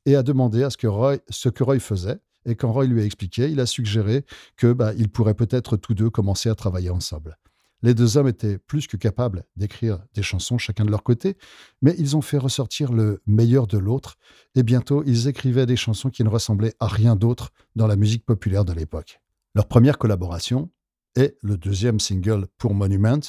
et 0.08 0.16
a 0.16 0.24
demandé 0.24 0.64
à 0.64 0.72
ce 0.72 0.78
que 0.78 0.88
Roy, 0.88 1.80
faisait. 1.80 2.20
Et 2.46 2.56
quand 2.56 2.72
Roy 2.72 2.86
lui 2.86 3.02
a 3.02 3.06
expliqué, 3.06 3.50
il 3.50 3.60
a 3.60 3.68
suggéré 3.68 4.26
que 4.58 4.74
bah, 4.74 4.94
ils 4.98 5.10
pourraient 5.10 5.36
peut-être 5.36 5.78
tous 5.78 5.94
deux 5.94 6.10
commencer 6.10 6.50
à 6.50 6.56
travailler 6.56 6.90
ensemble. 6.90 7.38
Les 7.84 7.94
deux 7.94 8.16
hommes 8.16 8.30
étaient 8.30 8.58
plus 8.58 8.88
que 8.88 8.96
capables 8.96 9.44
d'écrire 9.58 10.00
des 10.14 10.24
chansons 10.24 10.58
chacun 10.58 10.86
de 10.86 10.90
leur 10.90 11.04
côté, 11.04 11.38
mais 11.82 11.94
ils 12.00 12.16
ont 12.16 12.22
fait 12.22 12.38
ressortir 12.38 12.94
le 12.94 13.22
meilleur 13.28 13.68
de 13.68 13.78
l'autre, 13.78 14.16
et 14.56 14.64
bientôt 14.64 15.04
ils 15.06 15.28
écrivaient 15.28 15.66
des 15.66 15.76
chansons 15.76 16.10
qui 16.10 16.24
ne 16.24 16.30
ressemblaient 16.30 16.74
à 16.80 16.88
rien 16.88 17.18
d'autre 17.18 17.52
dans 17.76 17.86
la 17.86 17.98
musique 17.98 18.26
populaire 18.26 18.64
de 18.64 18.72
l'époque. 18.72 19.22
Leur 19.54 19.68
première 19.68 19.98
collaboration 19.98 20.72
est 21.16 21.38
le 21.42 21.58
deuxième 21.58 22.00
single 22.00 22.48
pour 22.58 22.74
Monument, 22.74 23.20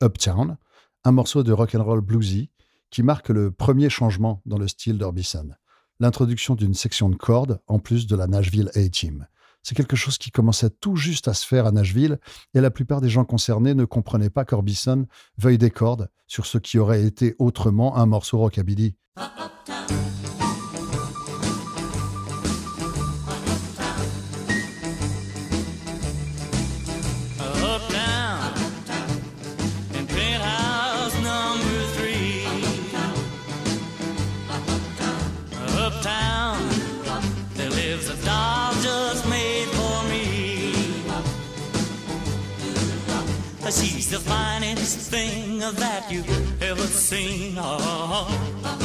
Uptown, 0.00 0.58
un 1.02 1.12
morceau 1.12 1.42
de 1.42 1.52
rock 1.52 1.74
and 1.74 1.82
roll 1.82 2.00
bluesy 2.00 2.50
qui 2.90 3.02
marque 3.02 3.30
le 3.30 3.50
premier 3.50 3.90
changement 3.90 4.40
dans 4.46 4.58
le 4.58 4.68
style 4.68 4.96
d'Orbison, 4.96 5.48
l'introduction 5.98 6.54
d'une 6.54 6.74
section 6.74 7.08
de 7.08 7.16
cordes 7.16 7.60
en 7.66 7.80
plus 7.80 8.06
de 8.06 8.14
la 8.14 8.28
Nashville 8.28 8.70
A-Team. 8.76 9.26
C'est 9.64 9.74
quelque 9.74 9.96
chose 9.96 10.18
qui 10.18 10.30
commençait 10.30 10.68
tout 10.68 10.94
juste 10.94 11.26
à 11.26 11.32
se 11.32 11.46
faire 11.46 11.64
à 11.64 11.72
Nashville 11.72 12.18
et 12.52 12.60
la 12.60 12.70
plupart 12.70 13.00
des 13.00 13.08
gens 13.08 13.24
concernés 13.24 13.72
ne 13.72 13.86
comprenaient 13.86 14.28
pas 14.28 14.44
qu'Orbison 14.44 15.06
veuille 15.38 15.56
des 15.56 15.70
cordes 15.70 16.10
sur 16.26 16.44
ce 16.44 16.58
qui 16.58 16.78
aurait 16.78 17.02
été 17.02 17.34
autrement 17.38 17.96
un 17.96 18.04
morceau 18.04 18.38
rockabilly. 18.38 18.94
Lives 37.94 38.10
a 38.10 38.33
She's 43.76 44.08
the 44.08 44.20
finest 44.20 45.10
thing 45.10 45.58
that 45.58 46.10
you've 46.10 46.62
ever 46.62 46.86
seen. 46.86 47.56
Oh, 47.58 48.83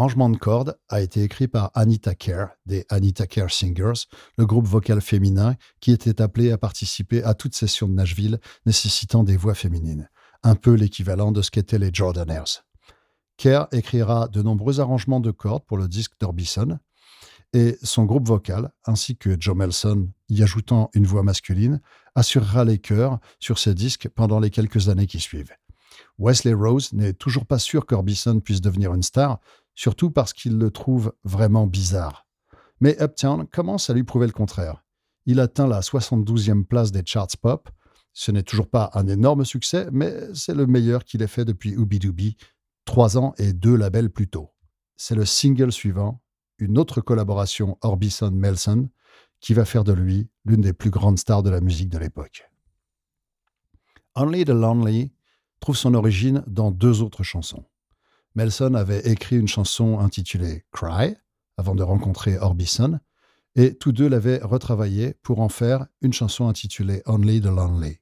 L'arrangement 0.00 0.30
de 0.30 0.38
cordes 0.38 0.78
a 0.88 1.02
été 1.02 1.22
écrit 1.22 1.46
par 1.46 1.70
Anita 1.74 2.14
Kerr, 2.14 2.46
des 2.64 2.86
Anita 2.88 3.26
Kerr 3.26 3.50
Singers, 3.50 4.06
le 4.38 4.46
groupe 4.46 4.66
vocal 4.66 5.02
féminin 5.02 5.56
qui 5.80 5.92
était 5.92 6.22
appelé 6.22 6.52
à 6.52 6.56
participer 6.56 7.22
à 7.22 7.34
toute 7.34 7.54
session 7.54 7.86
de 7.86 7.92
Nashville 7.92 8.40
nécessitant 8.64 9.24
des 9.24 9.36
voix 9.36 9.52
féminines, 9.52 10.08
un 10.42 10.54
peu 10.54 10.72
l'équivalent 10.72 11.32
de 11.32 11.42
ce 11.42 11.50
qu'étaient 11.50 11.78
les 11.78 11.90
Jordaners. 11.92 12.62
Kerr 13.36 13.66
écrira 13.72 14.28
de 14.28 14.40
nombreux 14.40 14.80
arrangements 14.80 15.20
de 15.20 15.32
cordes 15.32 15.64
pour 15.66 15.76
le 15.76 15.86
disque 15.86 16.12
d'Orbison, 16.18 16.78
et 17.52 17.76
son 17.82 18.06
groupe 18.06 18.26
vocal, 18.26 18.72
ainsi 18.86 19.18
que 19.18 19.36
Joe 19.38 19.54
Melson, 19.54 20.08
y 20.30 20.42
ajoutant 20.42 20.88
une 20.94 21.04
voix 21.04 21.24
masculine, 21.24 21.82
assurera 22.14 22.64
les 22.64 22.78
chœurs 22.78 23.18
sur 23.38 23.58
ces 23.58 23.74
disques 23.74 24.08
pendant 24.08 24.40
les 24.40 24.48
quelques 24.48 24.88
années 24.88 25.06
qui 25.06 25.20
suivent. 25.20 25.52
Wesley 26.18 26.52
Rose 26.52 26.92
n'est 26.92 27.14
toujours 27.14 27.46
pas 27.46 27.58
sûr 27.58 27.86
qu'Orbison 27.86 28.40
puisse 28.40 28.60
devenir 28.60 28.94
une 28.94 29.02
star, 29.02 29.40
surtout 29.80 30.10
parce 30.10 30.34
qu'il 30.34 30.58
le 30.58 30.70
trouve 30.70 31.14
vraiment 31.24 31.66
bizarre. 31.66 32.26
Mais 32.80 32.98
Uptown 33.00 33.46
commence 33.46 33.88
à 33.88 33.94
lui 33.94 34.04
prouver 34.04 34.26
le 34.26 34.32
contraire. 34.34 34.84
Il 35.24 35.40
atteint 35.40 35.66
la 35.66 35.80
72e 35.80 36.64
place 36.64 36.92
des 36.92 37.02
charts 37.06 37.38
pop. 37.40 37.70
Ce 38.12 38.30
n'est 38.30 38.42
toujours 38.42 38.68
pas 38.68 38.90
un 38.92 39.06
énorme 39.06 39.46
succès, 39.46 39.88
mais 39.90 40.34
c'est 40.34 40.52
le 40.52 40.66
meilleur 40.66 41.06
qu'il 41.06 41.22
ait 41.22 41.26
fait 41.26 41.46
depuis 41.46 41.78
Ooby 41.78 41.98
Dooby, 41.98 42.36
trois 42.84 43.16
ans 43.16 43.32
et 43.38 43.54
deux 43.54 43.74
labels 43.74 44.10
plus 44.10 44.28
tôt. 44.28 44.50
C'est 44.98 45.14
le 45.14 45.24
single 45.24 45.72
suivant, 45.72 46.20
une 46.58 46.76
autre 46.76 47.00
collaboration 47.00 47.78
Orbison-Melson, 47.80 48.90
qui 49.40 49.54
va 49.54 49.64
faire 49.64 49.84
de 49.84 49.94
lui 49.94 50.28
l'une 50.44 50.60
des 50.60 50.74
plus 50.74 50.90
grandes 50.90 51.18
stars 51.18 51.42
de 51.42 51.48
la 51.48 51.62
musique 51.62 51.88
de 51.88 51.96
l'époque. 51.96 52.50
Only 54.14 54.44
the 54.44 54.50
Lonely 54.50 55.10
trouve 55.58 55.78
son 55.78 55.94
origine 55.94 56.44
dans 56.46 56.70
deux 56.70 57.00
autres 57.00 57.22
chansons. 57.22 57.64
Melson 58.34 58.74
avait 58.74 59.00
écrit 59.10 59.38
une 59.38 59.48
chanson 59.48 59.98
intitulée 59.98 60.64
Cry 60.72 61.16
avant 61.56 61.74
de 61.74 61.82
rencontrer 61.82 62.38
Orbison, 62.38 63.00
et 63.56 63.74
tous 63.74 63.92
deux 63.92 64.08
l'avaient 64.08 64.40
retravaillée 64.42 65.14
pour 65.22 65.40
en 65.40 65.48
faire 65.48 65.86
une 66.00 66.12
chanson 66.12 66.48
intitulée 66.48 67.02
Only 67.06 67.40
the 67.40 67.46
Lonely. 67.46 67.98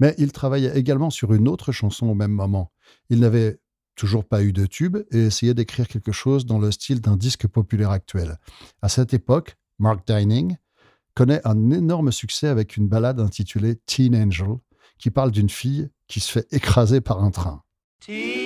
Mais 0.00 0.14
il 0.18 0.32
travaillait 0.32 0.76
également 0.76 1.10
sur 1.10 1.34
une 1.34 1.48
autre 1.48 1.72
chanson 1.72 2.06
au 2.06 2.14
même 2.14 2.32
moment. 2.32 2.72
Il 3.10 3.20
n'avait 3.20 3.60
toujours 3.94 4.24
pas 4.24 4.42
eu 4.42 4.52
de 4.52 4.64
tube 4.64 4.96
et 5.10 5.26
essayait 5.26 5.54
d'écrire 5.54 5.88
quelque 5.88 6.12
chose 6.12 6.46
dans 6.46 6.58
le 6.58 6.70
style 6.70 7.00
d'un 7.00 7.16
disque 7.16 7.46
populaire 7.46 7.90
actuel. 7.90 8.38
À 8.80 8.88
cette 8.88 9.12
époque, 9.12 9.56
Mark 9.78 10.06
Dining 10.06 10.56
connaît 11.14 11.40
un 11.44 11.70
énorme 11.70 12.12
succès 12.12 12.46
avec 12.46 12.76
une 12.76 12.88
ballade 12.88 13.20
intitulée 13.20 13.76
Teen 13.86 14.16
Angel, 14.16 14.56
qui 14.98 15.10
parle 15.10 15.32
d'une 15.32 15.50
fille 15.50 15.90
qui 16.06 16.20
se 16.20 16.30
fait 16.30 16.46
écraser 16.52 17.00
par 17.00 17.22
un 17.22 17.30
train. 17.30 17.62
Teen 18.00 18.37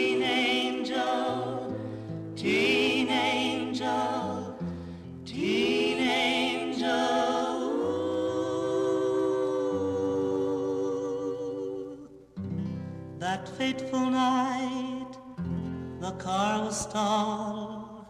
car 16.22 16.64
was 16.64 16.80
stalled 16.82 18.06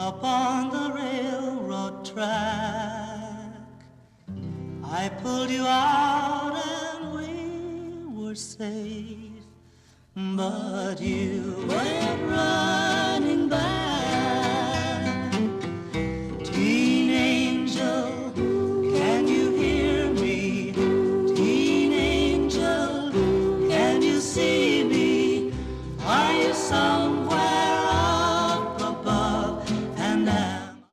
upon 0.00 0.70
the 0.70 0.92
railroad 0.92 2.04
track. 2.04 3.52
I 4.82 5.08
pulled 5.22 5.50
you 5.50 5.64
out 5.64 6.56
and 6.56 7.14
we 7.16 8.20
were 8.20 8.34
safe. 8.34 9.44
But 10.16 11.00
you 11.00 11.64
went 11.68 12.22
running 12.28 13.48
back. 13.48 13.87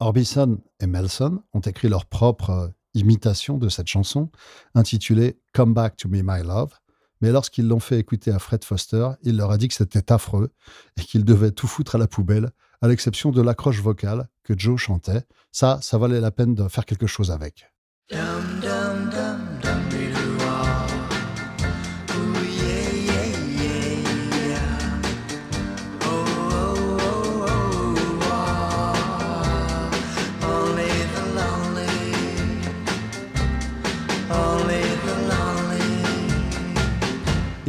Orbison 0.06 0.60
et 0.80 0.86
Melson 0.86 1.42
ont 1.54 1.62
écrit 1.62 1.90
leur 1.90 2.06
propre 2.06 2.50
euh, 2.52 2.68
imitation 2.94 3.58
de 3.58 3.70
cette 3.70 3.88
chanson, 3.88 4.30
intitulée 4.76 5.40
Come 5.52 5.74
Back 5.74 5.98
to 5.98 6.08
Me 6.08 6.22
My 6.24 6.44
Love, 6.44 6.76
mais 7.22 7.32
lorsqu'ils 7.32 7.68
l'ont 7.68 7.80
fait 7.80 7.98
écouter 7.98 8.30
à 8.30 8.38
Fred 8.38 8.64
Foster, 8.64 9.10
il 9.24 9.36
leur 9.36 9.50
a 9.50 9.58
dit 9.58 9.68
que 9.68 9.74
c'était 9.74 10.12
affreux 10.12 10.54
et 10.96 11.02
qu'ils 11.02 11.26
devaient 11.26 11.50
tout 11.50 11.66
foutre 11.66 11.96
à 11.96 11.98
la 11.98 12.08
poubelle, 12.08 12.52
à 12.84 12.88
l'exception 12.88 13.32
de 13.32 13.42
l'accroche 13.42 13.82
vocale 13.82 14.30
que 14.44 14.54
Joe 14.56 14.80
chantait. 14.80 15.24
Ça, 15.52 15.80
ça 15.82 15.98
valait 15.98 16.22
la 16.22 16.30
peine 16.30 16.54
de 16.54 16.68
faire 16.68 16.86
quelque 16.86 17.08
chose 17.08 17.32
avec. 17.32 17.74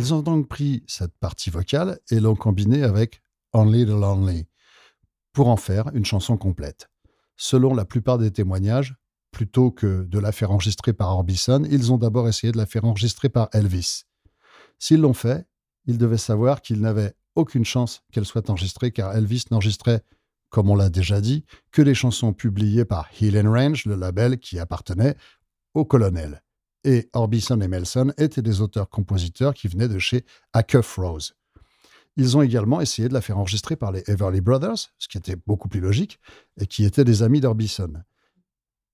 Ils 0.07 0.15
ont 0.15 0.23
donc 0.23 0.47
pris 0.47 0.85
cette 0.87 1.19
partie 1.19 1.51
vocale 1.51 1.99
et 2.13 2.21
l'ont 2.21 2.37
combinée 2.37 2.85
avec 2.85 3.21
Only 3.53 3.85
the 3.85 3.89
Lonely 3.89 4.47
pour 5.33 5.49
en 5.49 5.57
faire 5.57 5.91
une 5.95 6.05
chanson 6.05 6.37
complète. 6.37 6.89
Selon 7.37 7.75
la 7.75 7.85
plupart 7.85 8.17
des 8.17 8.31
témoignages, 8.31 8.95
plutôt 9.33 9.73
que 9.73 10.05
de 10.05 10.19
la 10.21 10.31
faire 10.31 10.53
enregistrer 10.53 10.93
par 10.93 11.09
Orbison, 11.09 11.65
ils 11.69 11.93
ont 11.93 11.99
d'abord 11.99 12.29
essayé 12.29 12.53
de 12.53 12.57
la 12.57 12.67
faire 12.67 12.85
enregistrer 12.85 13.29
par 13.29 13.49
Elvis. 13.53 14.05
S'ils 14.79 15.01
l'ont 15.01 15.13
fait, 15.13 15.45
ils 15.87 15.99
devaient 15.99 16.19
savoir 16.19 16.63
qu'ils 16.63 16.81
n'avaient 16.81 17.17
aucune 17.35 17.65
chance 17.65 18.05
qu'elle 18.13 18.27
soit 18.27 18.49
enregistrée 18.49 18.93
car 18.93 19.13
Elvis 19.17 19.47
n'enregistrait, 19.51 20.05
comme 20.51 20.71
on 20.71 20.77
l'a 20.77 20.89
déjà 20.89 21.21
dit, 21.21 21.45
que 21.73 21.83
les 21.83 21.97
chansons 21.97 22.33
publiées 22.33 22.85
par 22.85 23.09
Hill 23.21 23.37
and 23.37 23.51
Range, 23.51 23.87
le 23.87 23.97
label 23.97 24.39
qui 24.39 24.61
appartenait 24.61 25.17
au 25.75 25.85
colonel. 25.85 26.45
Et 26.87 27.11
Orbison 27.15 27.61
et 27.61 27.67
Melson 27.67 28.13
étaient 28.17 28.43
des 28.43 28.61
auteurs-compositeurs 28.61 29.55
qui 29.55 29.67
venaient 29.67 29.89
de 29.89 29.99
chez 29.99 30.25
Acuff 30.53 30.99
Rose. 30.99 31.35
Ils 32.17 32.37
ont 32.37 32.43
également 32.43 32.81
essayé 32.81 33.09
de 33.09 33.13
la 33.13 33.21
faire 33.21 33.39
enregistrer 33.39 33.75
par 33.75 33.91
les 33.91 34.05
Everly 34.07 34.41
Brothers, 34.41 34.93
ce 34.97 35.09
qui 35.09 35.19
était 35.19 35.35
beaucoup 35.35 35.69
plus 35.69 35.81
logique, 35.81 36.21
et 36.61 36.69
qui 36.69 36.85
étaient 36.85 37.03
des 37.03 37.25
amis 37.25 37.41
d'Orbison. 37.41 37.93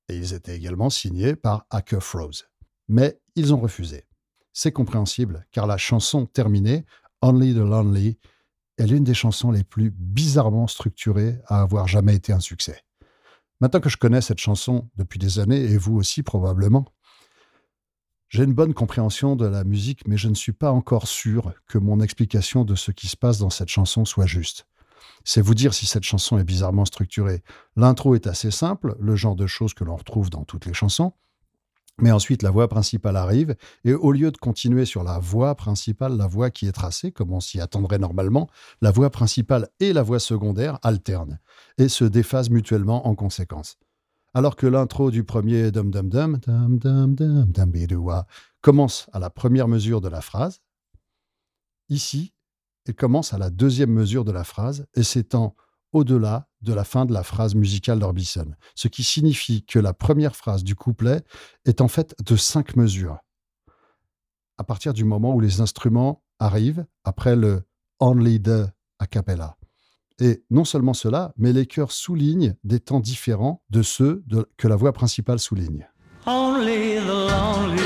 Et 0.08 0.16
ils 0.16 0.32
étaient 0.32 0.56
également 0.56 0.88
signés 0.88 1.36
par 1.36 1.66
Acuff 1.68 2.14
Rose. 2.14 2.46
Mais 2.88 3.20
ils 3.36 3.52
ont 3.52 3.60
refusé. 3.60 4.06
C'est 4.54 4.72
compréhensible, 4.72 5.46
car 5.52 5.66
la 5.66 5.76
chanson 5.76 6.24
terminée, 6.24 6.86
Only 7.20 7.52
the 7.52 7.58
Lonely, 7.58 8.18
est 8.78 8.86
l'une 8.86 9.04
des 9.04 9.12
chansons 9.12 9.50
les 9.50 9.64
plus 9.64 9.90
bizarrement 9.90 10.66
structurées 10.66 11.38
à 11.46 11.60
avoir 11.60 11.88
jamais 11.88 12.14
été 12.14 12.32
un 12.32 12.40
succès. 12.40 12.80
Maintenant 13.60 13.80
que 13.80 13.90
je 13.90 13.98
connais 13.98 14.22
cette 14.22 14.40
chanson 14.40 14.88
depuis 14.96 15.18
des 15.18 15.38
années, 15.38 15.60
et 15.60 15.76
vous 15.76 15.94
aussi 15.94 16.22
probablement, 16.22 16.86
j'ai 18.32 18.44
une 18.44 18.54
bonne 18.54 18.72
compréhension 18.72 19.36
de 19.36 19.44
la 19.44 19.62
musique, 19.62 20.08
mais 20.08 20.16
je 20.16 20.30
ne 20.30 20.34
suis 20.34 20.54
pas 20.54 20.72
encore 20.72 21.06
sûr 21.06 21.52
que 21.68 21.76
mon 21.76 22.00
explication 22.00 22.64
de 22.64 22.74
ce 22.74 22.90
qui 22.90 23.06
se 23.06 23.16
passe 23.16 23.36
dans 23.36 23.50
cette 23.50 23.68
chanson 23.68 24.06
soit 24.06 24.24
juste. 24.24 24.66
C'est 25.22 25.42
vous 25.42 25.54
dire 25.54 25.74
si 25.74 25.84
cette 25.84 26.02
chanson 26.02 26.38
est 26.38 26.44
bizarrement 26.44 26.86
structurée. 26.86 27.42
L'intro 27.76 28.14
est 28.14 28.26
assez 28.26 28.50
simple, 28.50 28.96
le 28.98 29.16
genre 29.16 29.36
de 29.36 29.46
choses 29.46 29.74
que 29.74 29.84
l'on 29.84 29.96
retrouve 29.96 30.30
dans 30.30 30.44
toutes 30.44 30.64
les 30.64 30.72
chansons. 30.72 31.12
Mais 32.00 32.10
ensuite, 32.10 32.42
la 32.42 32.50
voix 32.50 32.68
principale 32.68 33.16
arrive, 33.16 33.54
et 33.84 33.92
au 33.92 34.12
lieu 34.12 34.30
de 34.30 34.38
continuer 34.38 34.86
sur 34.86 35.04
la 35.04 35.18
voix 35.18 35.54
principale, 35.54 36.16
la 36.16 36.26
voix 36.26 36.50
qui 36.50 36.66
est 36.66 36.72
tracée, 36.72 37.12
comme 37.12 37.34
on 37.34 37.40
s'y 37.40 37.60
attendrait 37.60 37.98
normalement, 37.98 38.48
la 38.80 38.92
voix 38.92 39.10
principale 39.10 39.68
et 39.78 39.92
la 39.92 40.02
voix 40.02 40.20
secondaire 40.20 40.78
alternent, 40.82 41.38
et 41.76 41.90
se 41.90 42.06
déphasent 42.06 42.48
mutuellement 42.48 43.06
en 43.06 43.14
conséquence. 43.14 43.76
Alors 44.34 44.56
que 44.56 44.66
l'intro 44.66 45.10
du 45.10 45.24
premier 45.24 45.70
dum 45.70 45.90
dum 45.90 46.08
dum 46.08 46.38
dum 46.38 46.78
dum 46.78 47.14
dum 47.14 47.44
dum 47.52 47.70
bidoua 47.70 48.26
commence 48.62 49.06
à 49.12 49.18
la 49.18 49.28
première 49.28 49.68
mesure 49.68 50.00
de 50.00 50.08
la 50.08 50.22
phrase, 50.22 50.62
ici, 51.90 52.32
elle 52.86 52.94
commence 52.94 53.34
à 53.34 53.38
la 53.38 53.50
deuxième 53.50 53.90
mesure 53.90 54.24
de 54.24 54.32
la 54.32 54.44
phrase 54.44 54.86
et 54.94 55.02
s'étend 55.02 55.54
au-delà 55.92 56.48
de 56.62 56.72
la 56.72 56.84
fin 56.84 57.04
de 57.04 57.12
la 57.12 57.22
phrase 57.22 57.54
musicale 57.54 57.98
d'Orbison, 57.98 58.54
ce 58.74 58.88
qui 58.88 59.04
signifie 59.04 59.64
que 59.66 59.78
la 59.78 59.92
première 59.92 60.34
phrase 60.34 60.64
du 60.64 60.74
couplet 60.74 61.22
est 61.66 61.82
en 61.82 61.88
fait 61.88 62.14
de 62.24 62.34
cinq 62.36 62.76
mesures. 62.76 63.18
À 64.56 64.64
partir 64.64 64.94
du 64.94 65.04
moment 65.04 65.34
où 65.34 65.40
les 65.40 65.60
instruments 65.60 66.22
arrivent 66.38 66.86
après 67.04 67.36
le 67.36 67.62
only 68.00 68.40
the 68.40 68.70
a 68.98 69.06
cappella. 69.06 69.56
Et 70.20 70.44
non 70.50 70.64
seulement 70.64 70.94
cela, 70.94 71.32
mais 71.36 71.52
les 71.52 71.66
chœurs 71.66 71.92
soulignent 71.92 72.54
des 72.64 72.80
temps 72.80 73.00
différents 73.00 73.62
de 73.70 73.82
ceux 73.82 74.22
de- 74.26 74.48
que 74.56 74.68
la 74.68 74.76
voix 74.76 74.92
principale 74.92 75.38
souligne. 75.38 75.88
Only 76.26 76.98
the 77.00 77.08
lonely. 77.08 77.82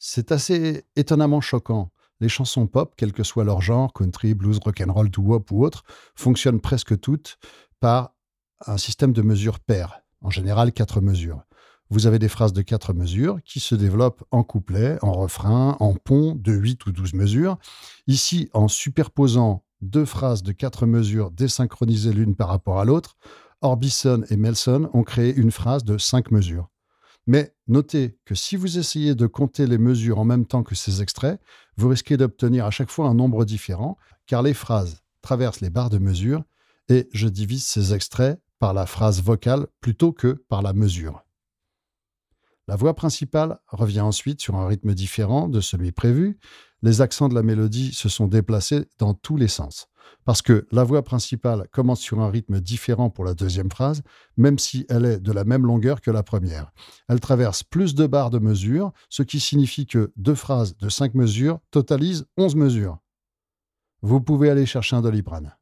C'est 0.00 0.32
assez 0.32 0.84
étonnamment 0.96 1.40
choquant. 1.40 1.92
Les 2.18 2.28
chansons 2.28 2.66
pop, 2.66 2.94
quel 2.96 3.12
que 3.12 3.22
soit 3.22 3.44
leur 3.44 3.60
genre, 3.60 3.92
country, 3.92 4.34
blues, 4.34 4.58
rock'n'roll, 4.58 5.10
doo-wop 5.10 5.48
ou 5.52 5.64
autre, 5.64 5.84
fonctionnent 6.16 6.60
presque 6.60 6.98
toutes 6.98 7.38
par 7.78 8.14
un 8.66 8.78
système 8.78 9.12
de 9.12 9.22
mesures 9.22 9.60
paires, 9.60 10.00
en 10.20 10.30
général 10.30 10.72
quatre 10.72 11.00
mesures. 11.00 11.44
Vous 11.90 12.06
avez 12.06 12.18
des 12.18 12.28
phrases 12.28 12.52
de 12.52 12.62
quatre 12.62 12.92
mesures 12.92 13.38
qui 13.44 13.60
se 13.60 13.74
développent 13.74 14.22
en 14.30 14.44
couplet, 14.44 14.98
en 15.02 15.12
refrain, 15.12 15.76
en 15.80 15.94
pont 15.94 16.34
de 16.34 16.52
8 16.52 16.84
ou 16.86 16.92
12 16.92 17.14
mesures. 17.14 17.58
Ici, 18.06 18.50
en 18.52 18.68
superposant 18.68 19.64
deux 19.80 20.04
phrases 20.04 20.42
de 20.42 20.52
quatre 20.52 20.86
mesures 20.86 21.30
désynchronisées 21.30 22.12
l'une 22.12 22.34
par 22.34 22.48
rapport 22.48 22.78
à 22.78 22.84
l'autre, 22.84 23.16
Orbison 23.62 24.22
et 24.30 24.36
Melson 24.36 24.90
ont 24.92 25.02
créé 25.02 25.34
une 25.34 25.50
phrase 25.50 25.84
de 25.84 25.98
cinq 25.98 26.30
mesures. 26.30 26.68
Mais 27.26 27.54
notez 27.66 28.18
que 28.24 28.34
si 28.34 28.56
vous 28.56 28.78
essayez 28.78 29.14
de 29.14 29.26
compter 29.26 29.66
les 29.66 29.78
mesures 29.78 30.18
en 30.18 30.24
même 30.24 30.46
temps 30.46 30.62
que 30.62 30.74
ces 30.74 31.02
extraits, 31.02 31.40
vous 31.76 31.88
risquez 31.88 32.16
d'obtenir 32.16 32.64
à 32.64 32.70
chaque 32.70 32.90
fois 32.90 33.08
un 33.08 33.14
nombre 33.14 33.44
différent, 33.44 33.98
car 34.26 34.42
les 34.42 34.54
phrases 34.54 35.02
traversent 35.22 35.60
les 35.60 35.70
barres 35.70 35.90
de 35.90 35.98
mesure 35.98 36.44
et 36.88 37.08
je 37.12 37.28
divise 37.28 37.66
ces 37.66 37.92
extraits 37.92 38.40
par 38.58 38.72
la 38.72 38.86
phrase 38.86 39.22
vocale 39.22 39.66
plutôt 39.80 40.12
que 40.12 40.44
par 40.48 40.62
la 40.62 40.72
mesure. 40.72 41.22
La 42.68 42.76
voix 42.76 42.94
principale 42.94 43.58
revient 43.66 44.02
ensuite 44.02 44.42
sur 44.42 44.56
un 44.56 44.66
rythme 44.66 44.92
différent 44.92 45.48
de 45.48 45.62
celui 45.62 45.90
prévu. 45.90 46.38
Les 46.82 47.00
accents 47.00 47.30
de 47.30 47.34
la 47.34 47.42
mélodie 47.42 47.94
se 47.94 48.10
sont 48.10 48.28
déplacés 48.28 48.86
dans 48.98 49.14
tous 49.14 49.38
les 49.38 49.48
sens. 49.48 49.88
Parce 50.26 50.42
que 50.42 50.66
la 50.70 50.84
voix 50.84 51.02
principale 51.02 51.66
commence 51.72 52.00
sur 52.00 52.20
un 52.20 52.28
rythme 52.28 52.60
différent 52.60 53.08
pour 53.08 53.24
la 53.24 53.32
deuxième 53.32 53.70
phrase, 53.70 54.02
même 54.36 54.58
si 54.58 54.84
elle 54.90 55.06
est 55.06 55.18
de 55.18 55.32
la 55.32 55.44
même 55.44 55.64
longueur 55.64 56.02
que 56.02 56.10
la 56.10 56.22
première. 56.22 56.70
Elle 57.08 57.20
traverse 57.20 57.62
plus 57.62 57.94
de 57.94 58.06
barres 58.06 58.30
de 58.30 58.38
mesure, 58.38 58.92
ce 59.08 59.22
qui 59.22 59.40
signifie 59.40 59.86
que 59.86 60.12
deux 60.16 60.34
phrases 60.34 60.76
de 60.76 60.90
cinq 60.90 61.14
mesures 61.14 61.60
totalisent 61.70 62.26
onze 62.36 62.54
mesures. 62.54 62.98
Vous 64.02 64.20
pouvez 64.20 64.50
aller 64.50 64.66
chercher 64.66 64.94
un 64.94 65.00
doliprane. 65.00 65.56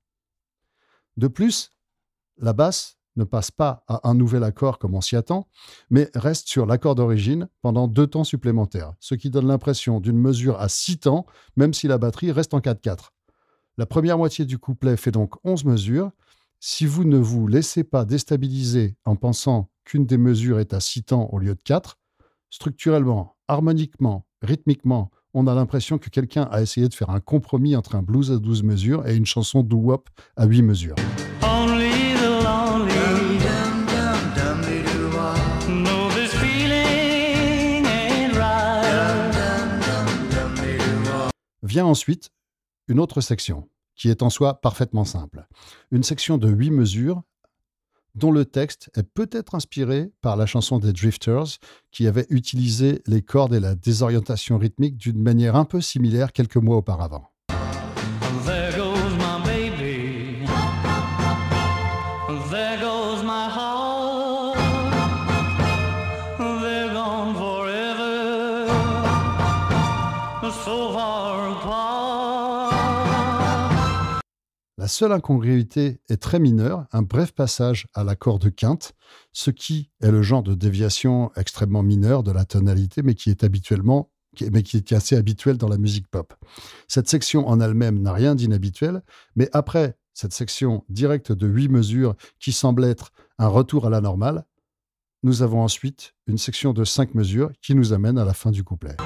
De 1.16 1.29
plus, 1.29 1.71
la 2.37 2.53
basse 2.53 2.96
ne 3.16 3.24
passe 3.24 3.50
pas 3.50 3.85
à 3.88 4.09
un 4.09 4.14
nouvel 4.14 4.44
accord 4.44 4.79
comme 4.79 4.94
on 4.94 5.00
s'y 5.00 5.16
attend, 5.16 5.48
mais 5.90 6.11
reste 6.14 6.48
sur 6.48 6.66
l'accord 6.66 6.94
d'origine 6.94 7.48
pendant 7.62 7.88
deux 7.88 8.07
temps 8.07 8.24
supplémentaires, 8.24 8.92
ce 9.00 9.14
qui 9.14 9.31
donne 9.31 9.46
l'impression 9.46 10.00
d'une 10.00 10.18
mesure 10.18 10.61
à 10.61 10.68
six 10.68 10.98
temps, 10.98 11.26
même 11.57 11.74
si 11.74 11.88
la 11.88 11.98
batterie 11.98 12.33
reste 12.33 12.55
en 12.55 12.61
4-4. 12.61 13.11
La 13.79 13.87
première 13.87 14.18
moitié 14.18 14.44
du 14.44 14.59
couplet 14.59 14.96
fait 14.96 15.11
donc 15.11 15.35
11 15.44 15.64
mesures. 15.64 16.11
Si 16.61 16.87
vous 16.87 17.05
ne 17.05 17.18
vous 17.18 17.46
laissez 17.46 17.85
pas 17.85 18.07
déstabiliser 18.07 18.96
en 19.05 19.16
pensant 19.16 19.70
qu'une 19.85 20.07
des 20.07 20.16
mesures 20.16 20.59
est 20.59 20.72
à 20.72 20.81
six 20.81 21.02
temps 21.02 21.29
au 21.31 21.38
lieu 21.38 21.55
de 21.55 21.61
4, 21.62 21.98
structurellement, 22.48 23.37
harmoniquement, 23.48 24.26
rythmiquement, 24.40 25.11
on 25.35 25.46
a 25.46 25.55
l'impression 25.55 25.98
que 25.98 26.09
quelqu'un 26.09 26.44
a 26.44 26.62
essayé 26.62 26.88
de 26.88 26.94
faire 26.94 27.11
un 27.11 27.20
compromis 27.20 27.76
entre 27.76 27.94
un 27.94 28.02
blues 28.02 28.33
à 28.33 28.38
12 28.38 28.62
mesures 28.62 29.07
et 29.07 29.14
une 29.14 29.26
chanson 29.26 29.62
doo-wop 29.62 30.09
à 30.37 30.46
8 30.46 30.62
mesures. 30.62 30.96
Vient 41.77 41.85
ensuite 41.85 42.31
une 42.89 42.99
autre 42.99 43.21
section, 43.21 43.69
qui 43.97 44.09
est 44.09 44.23
en 44.23 44.31
soi 44.31 44.62
parfaitement 44.62 45.05
simple. 45.05 45.47
Une 45.91 46.05
section 46.05 46.39
de 46.39 46.49
huit 46.49 46.71
mesures 46.71 47.23
dont 48.15 48.31
le 48.33 48.47
texte 48.47 48.89
est 48.97 49.03
peut-être 49.03 49.55
inspiré 49.55 50.11
par 50.23 50.39
la 50.39 50.47
chanson 50.47 50.79
des 50.79 50.95
Drifters, 50.95 51.59
qui 51.91 52.07
avait 52.07 52.25
utilisé 52.31 53.03
les 53.07 53.21
cordes 53.21 53.53
et 53.53 53.61
la 53.61 53.75
désorientation 53.75 54.57
rythmique 54.57 54.97
d'une 54.97 55.21
manière 55.21 55.55
un 55.55 55.67
peu 55.67 55.83
similaire 55.83 56.33
quelques 56.33 56.57
mois 56.57 56.79
auparavant. 56.79 57.29
La 74.87 74.90
seule 74.90 75.11
incongruité 75.11 75.99
est 76.09 76.22
très 76.22 76.38
mineure, 76.38 76.87
un 76.92 77.03
bref 77.03 77.33
passage 77.33 77.88
à 77.92 78.05
l'accord 78.05 78.38
de 78.38 78.51
quinte, 78.51 78.92
ce 79.33 79.51
qui 79.51 79.90
est 80.01 80.12
le 80.12 80.22
genre 80.22 80.44
de 80.44 80.55
déviation 80.55 81.33
extrêmement 81.35 81.83
mineure 81.83 82.22
de 82.22 82.31
la 82.31 82.44
tonalité, 82.44 83.03
mais 83.03 83.14
qui 83.14 83.31
est 83.31 83.42
habituellement 83.42 84.12
mais 84.53 84.62
qui 84.62 84.77
est 84.77 84.92
assez 84.92 85.16
habituel 85.16 85.57
dans 85.57 85.66
la 85.66 85.77
musique 85.77 86.07
pop. 86.07 86.35
Cette 86.87 87.09
section 87.09 87.49
en 87.49 87.61
elle-même 87.61 88.01
n'a 88.01 88.12
rien 88.12 88.37
d'inhabituel, 88.37 89.03
mais 89.35 89.49
après 89.53 89.99
cette 90.14 90.33
section 90.33 90.85
directe 90.88 91.33
de 91.33 91.49
huit 91.49 91.68
mesures 91.68 92.14
qui 92.38 92.53
semble 92.53 92.85
être 92.85 93.11
un 93.40 93.49
retour 93.49 93.88
à 93.88 93.90
la 93.90 94.01
normale, 94.01 94.44
nous 95.25 95.42
avons 95.42 95.62
ensuite 95.62 96.14
une 96.29 96.38
section 96.38 96.72
de 96.72 96.85
cinq 96.85 97.16
mesures 97.16 97.51
qui 97.61 97.75
nous 97.75 97.92
amène 97.92 98.18
à 98.18 98.25
la 98.25 98.35
fin 98.35 98.53
du 98.53 98.62
couplet. 98.62 98.96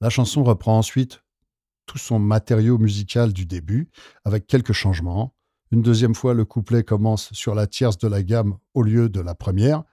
La 0.00 0.10
chanson 0.10 0.44
reprend 0.44 0.76
ensuite 0.78 1.22
tout 1.86 1.98
son 1.98 2.18
matériau 2.18 2.78
musical 2.78 3.32
du 3.32 3.46
début, 3.46 3.88
avec 4.24 4.46
quelques 4.46 4.72
changements. 4.72 5.34
Une 5.70 5.82
deuxième 5.82 6.14
fois, 6.14 6.34
le 6.34 6.44
couplet 6.44 6.82
commence 6.82 7.32
sur 7.32 7.54
la 7.54 7.66
tierce 7.66 7.96
de 7.96 8.08
la 8.08 8.22
gamme 8.22 8.58
au 8.74 8.82
lieu 8.82 9.08
de 9.08 9.20
la 9.20 9.34
première, 9.34 9.84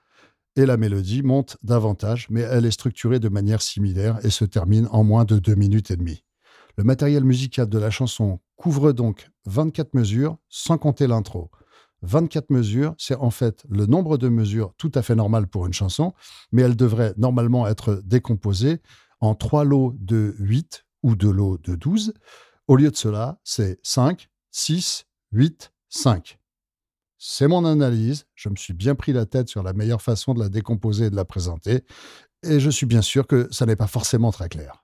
et 0.55 0.65
la 0.65 0.77
mélodie 0.77 1.23
monte 1.23 1.57
davantage, 1.63 2.27
mais 2.29 2.41
elle 2.41 2.65
est 2.65 2.71
structurée 2.71 3.19
de 3.19 3.29
manière 3.29 3.61
similaire 3.61 4.19
et 4.23 4.29
se 4.29 4.45
termine 4.45 4.87
en 4.91 5.03
moins 5.03 5.25
de 5.25 5.39
deux 5.39 5.55
minutes 5.55 5.89
et 5.89 5.97
demie. 5.97 6.23
Le 6.77 6.83
matériel 6.83 7.23
musical 7.23 7.69
de 7.69 7.79
la 7.79 7.89
chanson 7.89 8.39
couvre 8.55 8.91
donc 8.91 9.29
24 9.45 9.93
mesures, 9.93 10.37
sans 10.49 10.77
compter 10.77 11.07
l'intro. 11.07 11.49
24 12.03 12.49
mesures, 12.49 12.93
c'est 12.97 13.15
en 13.15 13.29
fait 13.29 13.65
le 13.69 13.85
nombre 13.85 14.17
de 14.17 14.27
mesures 14.27 14.73
tout 14.77 14.91
à 14.93 15.01
fait 15.01 15.15
normal 15.15 15.47
pour 15.47 15.65
une 15.65 15.73
chanson, 15.73 16.13
mais 16.51 16.61
elle 16.61 16.75
devrait 16.75 17.13
normalement 17.17 17.65
être 17.67 18.01
décomposée 18.03 18.81
en 19.23 19.35
trois 19.35 19.63
lots 19.63 19.95
de 19.99 20.35
8 20.39 20.85
ou 21.01 21.15
deux 21.15 21.31
lots 21.31 21.57
de 21.57 21.75
12. 21.75 22.13
Au 22.67 22.75
lieu 22.75 22.91
de 22.91 22.95
cela, 22.97 23.39
c'est 23.45 23.79
5, 23.81 24.29
6, 24.51 25.05
8, 25.31 25.71
5. 25.87 26.37
C'est 27.17 27.47
mon 27.47 27.63
analyse. 27.63 28.25
Je 28.35 28.49
me 28.49 28.57
suis 28.57 28.73
bien 28.73 28.95
pris 28.95 29.13
la 29.13 29.25
tête 29.25 29.47
sur 29.47 29.63
la 29.63 29.71
meilleure 29.71 30.01
façon 30.01 30.33
de 30.33 30.41
la 30.41 30.49
décomposer 30.49 31.05
et 31.05 31.09
de 31.09 31.15
la 31.15 31.23
présenter. 31.23 31.85
Et 32.43 32.59
je 32.59 32.69
suis 32.69 32.85
bien 32.85 33.01
sûr 33.01 33.25
que 33.25 33.47
ça 33.49 33.65
n'est 33.65 33.77
pas 33.77 33.87
forcément 33.87 34.33
très 34.33 34.49
clair. 34.49 34.83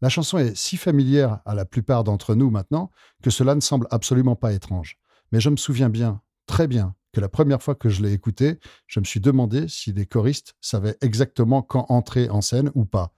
La 0.00 0.08
chanson 0.08 0.38
est 0.38 0.56
si 0.56 0.78
familière 0.78 1.40
à 1.44 1.54
la 1.54 1.66
plupart 1.66 2.02
d'entre 2.02 2.34
nous 2.34 2.48
maintenant 2.48 2.90
que 3.22 3.28
cela 3.28 3.54
ne 3.54 3.60
semble 3.60 3.86
absolument 3.90 4.36
pas 4.36 4.54
étrange. 4.54 4.96
Mais 5.32 5.40
je 5.40 5.50
me 5.50 5.56
souviens 5.56 5.90
bien, 5.90 6.22
très 6.46 6.66
bien, 6.66 6.94
que 7.12 7.20
la 7.20 7.28
première 7.28 7.62
fois 7.62 7.74
que 7.74 7.88
je 7.88 8.02
l'ai 8.02 8.12
écoutée, 8.12 8.58
je 8.86 9.00
me 9.00 9.04
suis 9.04 9.20
demandé 9.20 9.68
si 9.68 9.92
les 9.92 10.06
choristes 10.06 10.54
savaient 10.60 10.96
exactement 11.00 11.62
quand 11.62 11.86
entrer 11.88 12.28
en 12.30 12.40
scène 12.40 12.70
ou 12.74 12.84
pas. 12.84 13.12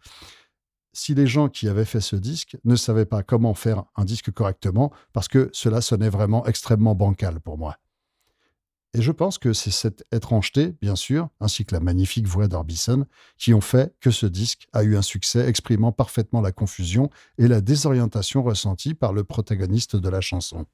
Si 0.94 1.14
les 1.14 1.26
gens 1.26 1.48
qui 1.48 1.68
avaient 1.68 1.86
fait 1.86 2.00
ce 2.00 2.16
disque 2.16 2.58
ne 2.64 2.76
savaient 2.76 3.06
pas 3.06 3.22
comment 3.22 3.54
faire 3.54 3.84
un 3.96 4.04
disque 4.04 4.30
correctement, 4.30 4.92
parce 5.12 5.28
que 5.28 5.48
cela 5.52 5.80
sonnait 5.80 6.10
vraiment 6.10 6.46
extrêmement 6.46 6.94
bancal 6.94 7.40
pour 7.40 7.56
moi. 7.56 7.78
Et 8.94 9.00
je 9.00 9.10
pense 9.10 9.38
que 9.38 9.54
c'est 9.54 9.70
cette 9.70 10.04
étrangeté, 10.12 10.74
bien 10.82 10.96
sûr, 10.96 11.30
ainsi 11.40 11.64
que 11.64 11.74
la 11.74 11.80
magnifique 11.80 12.26
voix 12.26 12.46
d'Orbison, 12.46 13.06
qui 13.38 13.54
ont 13.54 13.62
fait 13.62 13.94
que 14.00 14.10
ce 14.10 14.26
disque 14.26 14.68
a 14.74 14.82
eu 14.82 14.96
un 14.96 15.02
succès 15.02 15.48
exprimant 15.48 15.92
parfaitement 15.92 16.42
la 16.42 16.52
confusion 16.52 17.08
et 17.38 17.48
la 17.48 17.62
désorientation 17.62 18.42
ressentie 18.42 18.92
par 18.92 19.14
le 19.14 19.24
protagoniste 19.24 19.96
de 19.96 20.08
la 20.10 20.20
chanson. 20.20 20.66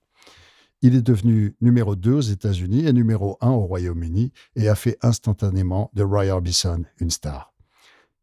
Il 0.80 0.94
est 0.94 1.02
devenu 1.02 1.56
numéro 1.60 1.96
2 1.96 2.12
aux 2.12 2.20
États-Unis 2.20 2.86
et 2.86 2.92
numéro 2.92 3.36
1 3.40 3.50
au 3.50 3.66
Royaume-Uni 3.66 4.32
et 4.54 4.68
a 4.68 4.76
fait 4.76 4.96
instantanément 5.02 5.90
de 5.94 6.04
Roy 6.04 6.26
Orbison 6.26 6.84
une 7.00 7.10
star. 7.10 7.52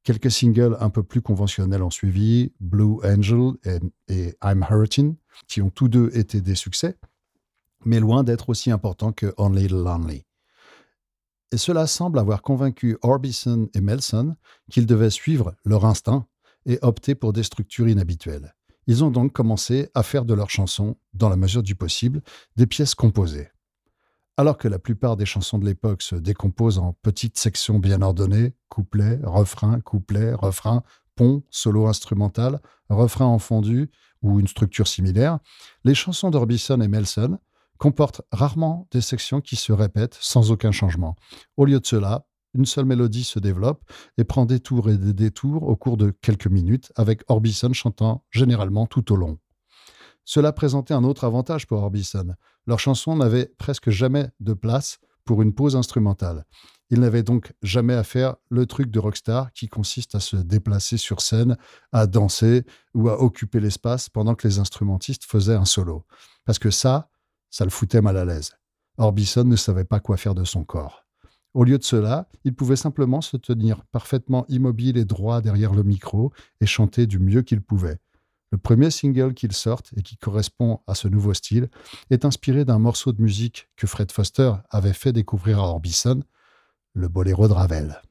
Quelques 0.03 0.31
singles 0.31 0.77
un 0.79 0.89
peu 0.89 1.03
plus 1.03 1.21
conventionnels 1.21 1.83
ont 1.83 1.89
suivi, 1.89 2.53
Blue 2.61 2.97
Angel 3.03 3.53
et, 3.65 3.79
et 4.07 4.37
I'm 4.41 4.65
Hurting, 4.69 5.15
qui 5.47 5.61
ont 5.61 5.69
tous 5.69 5.89
deux 5.89 6.11
été 6.13 6.39
des 6.39 6.55
succès, 6.55 6.95
mais 7.83 7.99
loin 7.99 8.23
d'être 8.23 8.49
aussi 8.49 8.71
importants 8.71 9.11
que 9.11 9.33
Only 9.37 9.67
Lonely. 9.67 10.25
Et 11.51 11.57
cela 11.57 11.87
semble 11.87 12.19
avoir 12.19 12.41
convaincu 12.41 12.97
Orbison 13.01 13.67
et 13.73 13.81
Melson 13.81 14.35
qu'ils 14.71 14.85
devaient 14.85 15.09
suivre 15.09 15.55
leur 15.65 15.85
instinct 15.85 16.25
et 16.65 16.79
opter 16.81 17.15
pour 17.15 17.33
des 17.33 17.43
structures 17.43 17.89
inhabituelles. 17.89 18.54
Ils 18.87 19.03
ont 19.03 19.11
donc 19.11 19.33
commencé 19.33 19.89
à 19.93 20.03
faire 20.03 20.25
de 20.25 20.33
leurs 20.33 20.49
chansons, 20.49 20.97
dans 21.13 21.29
la 21.29 21.35
mesure 21.35 21.63
du 21.63 21.75
possible, 21.75 22.21
des 22.55 22.67
pièces 22.67 22.95
composées. 22.95 23.49
Alors 24.37 24.57
que 24.57 24.67
la 24.67 24.79
plupart 24.79 25.15
des 25.15 25.25
chansons 25.25 25.57
de 25.57 25.65
l'époque 25.65 26.01
se 26.01 26.15
décomposent 26.15 26.77
en 26.77 26.93
petites 26.93 27.37
sections 27.37 27.79
bien 27.79 28.01
ordonnées, 28.01 28.53
couplets, 28.69 29.19
refrain, 29.23 29.79
couplet, 29.79 30.33
refrain, 30.33 30.83
pont, 31.15 31.43
solo 31.49 31.87
instrumental, 31.87 32.59
refrain 32.89 33.25
en 33.25 33.39
fondu 33.39 33.89
ou 34.21 34.39
une 34.39 34.47
structure 34.47 34.87
similaire, 34.87 35.39
les 35.83 35.95
chansons 35.95 36.29
d'Orbison 36.29 36.81
et 36.81 36.87
Melson 36.87 37.39
comportent 37.77 38.21
rarement 38.31 38.87
des 38.91 39.01
sections 39.01 39.41
qui 39.41 39.55
se 39.55 39.71
répètent 39.71 40.17
sans 40.19 40.51
aucun 40.51 40.71
changement. 40.71 41.15
Au 41.57 41.65
lieu 41.65 41.79
de 41.79 41.85
cela, 41.85 42.25
une 42.55 42.65
seule 42.65 42.85
mélodie 42.85 43.23
se 43.23 43.39
développe 43.39 43.83
et 44.17 44.23
prend 44.23 44.45
des 44.45 44.59
tours 44.59 44.89
et 44.89 44.97
des 44.97 45.13
détours 45.13 45.63
au 45.63 45.75
cours 45.75 45.97
de 45.97 46.11
quelques 46.21 46.47
minutes, 46.47 46.91
avec 46.95 47.21
Orbison 47.27 47.73
chantant 47.73 48.23
généralement 48.31 48.87
tout 48.87 49.11
au 49.11 49.15
long. 49.15 49.37
Cela 50.23 50.51
présentait 50.51 50.93
un 50.93 51.03
autre 51.03 51.23
avantage 51.23 51.67
pour 51.67 51.83
Orbison. 51.83 52.33
Leurs 52.65 52.79
chansons 52.79 53.15
n'avaient 53.15 53.53
presque 53.57 53.91
jamais 53.91 54.29
de 54.39 54.53
place 54.53 54.99
pour 55.23 55.41
une 55.41 55.53
pause 55.53 55.75
instrumentale. 55.75 56.45
Ils 56.89 56.99
n'avaient 56.99 57.23
donc 57.23 57.53
jamais 57.61 57.93
à 57.93 58.03
faire 58.03 58.35
le 58.49 58.65
truc 58.65 58.91
de 58.91 58.99
rockstar 58.99 59.51
qui 59.53 59.67
consiste 59.67 60.15
à 60.15 60.19
se 60.19 60.35
déplacer 60.35 60.97
sur 60.97 61.21
scène, 61.21 61.57
à 61.91 62.07
danser 62.07 62.63
ou 62.93 63.09
à 63.09 63.21
occuper 63.21 63.59
l'espace 63.59 64.09
pendant 64.09 64.35
que 64.35 64.47
les 64.47 64.59
instrumentistes 64.59 65.25
faisaient 65.25 65.55
un 65.55 65.65
solo. 65.65 66.05
Parce 66.45 66.59
que 66.59 66.69
ça, 66.69 67.09
ça 67.49 67.63
le 67.63 67.71
foutait 67.71 68.01
mal 68.01 68.17
à 68.17 68.25
l'aise. 68.25 68.53
Orbison 68.97 69.43
ne 69.43 69.55
savait 69.55 69.83
pas 69.83 69.99
quoi 69.99 70.17
faire 70.17 70.35
de 70.35 70.43
son 70.43 70.63
corps. 70.63 71.04
Au 71.55 71.63
lieu 71.63 71.77
de 71.77 71.83
cela, 71.85 72.27
il 72.43 72.53
pouvait 72.53 72.75
simplement 72.75 73.21
se 73.21 73.37
tenir 73.37 73.85
parfaitement 73.85 74.45
immobile 74.49 74.97
et 74.97 75.05
droit 75.05 75.39
derrière 75.39 75.73
le 75.73 75.83
micro 75.83 76.33
et 76.59 76.65
chanter 76.65 77.07
du 77.07 77.17
mieux 77.17 77.43
qu'il 77.43 77.61
pouvait. 77.61 77.97
Le 78.51 78.57
premier 78.57 78.91
single 78.91 79.33
qu'il 79.33 79.53
sorte 79.53 79.93
et 79.95 80.01
qui 80.01 80.17
correspond 80.17 80.81
à 80.85 80.95
ce 80.95 81.07
nouveau 81.07 81.33
style 81.33 81.69
est 82.09 82.25
inspiré 82.25 82.65
d'un 82.65 82.77
morceau 82.77 83.13
de 83.13 83.21
musique 83.21 83.69
que 83.77 83.87
Fred 83.87 84.11
Foster 84.11 84.51
avait 84.69 84.91
fait 84.91 85.13
découvrir 85.13 85.59
à 85.59 85.69
Orbison, 85.69 86.23
le 86.93 87.07
boléro 87.07 87.47
de 87.47 87.53
Ravel. 87.53 88.01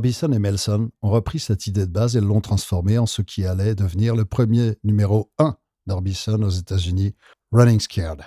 Orbison 0.00 0.32
et 0.32 0.38
Melson 0.38 0.88
ont 1.02 1.10
repris 1.10 1.38
cette 1.38 1.66
idée 1.66 1.84
de 1.84 1.92
base 1.92 2.16
et 2.16 2.22
l'ont 2.22 2.40
transformée 2.40 2.96
en 2.96 3.04
ce 3.04 3.20
qui 3.20 3.44
allait 3.44 3.74
devenir 3.74 4.16
le 4.16 4.24
premier 4.24 4.78
numéro 4.82 5.30
1 5.38 5.58
d'Orbison 5.86 6.40
aux 6.40 6.48
États-Unis, 6.48 7.14
Running 7.52 7.80
Scared. 7.80 8.22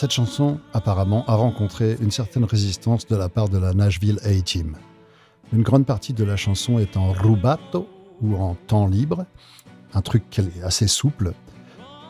Cette 0.00 0.12
chanson, 0.12 0.58
apparemment, 0.72 1.26
a 1.26 1.34
rencontré 1.34 1.98
une 2.00 2.10
certaine 2.10 2.44
résistance 2.44 3.06
de 3.06 3.16
la 3.16 3.28
part 3.28 3.50
de 3.50 3.58
la 3.58 3.74
Nashville 3.74 4.18
A-Team. 4.24 4.78
Une 5.52 5.60
grande 5.60 5.84
partie 5.84 6.14
de 6.14 6.24
la 6.24 6.38
chanson 6.38 6.78
est 6.78 6.96
en 6.96 7.12
rubato, 7.12 7.86
ou 8.22 8.34
en 8.34 8.54
temps 8.54 8.86
libre, 8.86 9.26
un 9.92 10.00
truc 10.00 10.40
assez 10.64 10.86
souple, 10.86 11.34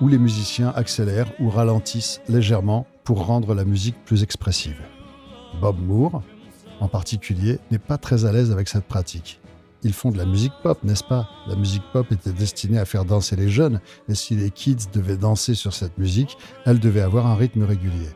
où 0.00 0.07
les 0.07 0.18
musiciens 0.18 0.72
accélèrent 0.76 1.33
ou 1.40 1.50
ralentissent 1.50 2.20
légèrement 2.29 2.87
pour 3.03 3.26
rendre 3.26 3.57
la 3.57 3.64
musique 3.64 3.96
plus 4.05 4.22
expressive. 4.22 4.81
Bob 5.61 5.81
Moore, 5.81 6.22
en 6.79 6.87
particulier, 6.87 7.59
n'est 7.72 7.81
pas 7.81 7.98
très 7.98 8.24
à 8.24 8.31
l'aise 8.31 8.53
avec 8.53 8.68
cette 8.68 8.87
pratique. 8.87 9.39
Ils 9.82 9.94
font 9.94 10.10
de 10.10 10.18
la 10.18 10.26
musique 10.26 10.52
pop, 10.62 10.78
n'est-ce 10.84 11.04
pas? 11.04 11.28
La 11.46 11.56
musique 11.56 11.82
pop 11.92 12.10
était 12.12 12.32
destinée 12.32 12.78
à 12.78 12.84
faire 12.84 13.06
danser 13.06 13.34
les 13.36 13.48
jeunes, 13.48 13.80
et 14.08 14.14
si 14.14 14.36
les 14.36 14.50
kids 14.50 14.90
devaient 14.92 15.16
danser 15.16 15.54
sur 15.54 15.72
cette 15.72 15.96
musique, 15.96 16.36
elle 16.66 16.80
devait 16.80 17.00
avoir 17.00 17.26
un 17.26 17.34
rythme 17.34 17.62
régulier. 17.62 18.10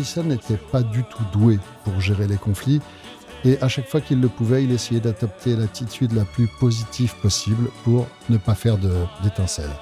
Orbison 0.00 0.24
n'était 0.24 0.56
pas 0.56 0.82
du 0.82 1.04
tout 1.04 1.22
doué 1.30 1.58
pour 1.84 2.00
gérer 2.00 2.26
les 2.26 2.38
conflits, 2.38 2.80
et 3.44 3.60
à 3.60 3.68
chaque 3.68 3.86
fois 3.86 4.00
qu'il 4.00 4.18
le 4.22 4.28
pouvait, 4.28 4.64
il 4.64 4.70
essayait 4.70 4.98
d'adopter 4.98 5.54
l'attitude 5.54 6.12
la 6.12 6.24
plus 6.24 6.46
positive 6.58 7.14
possible 7.20 7.68
pour 7.84 8.06
ne 8.30 8.38
pas 8.38 8.54
faire 8.54 8.78
d'étincelles. 9.22 9.76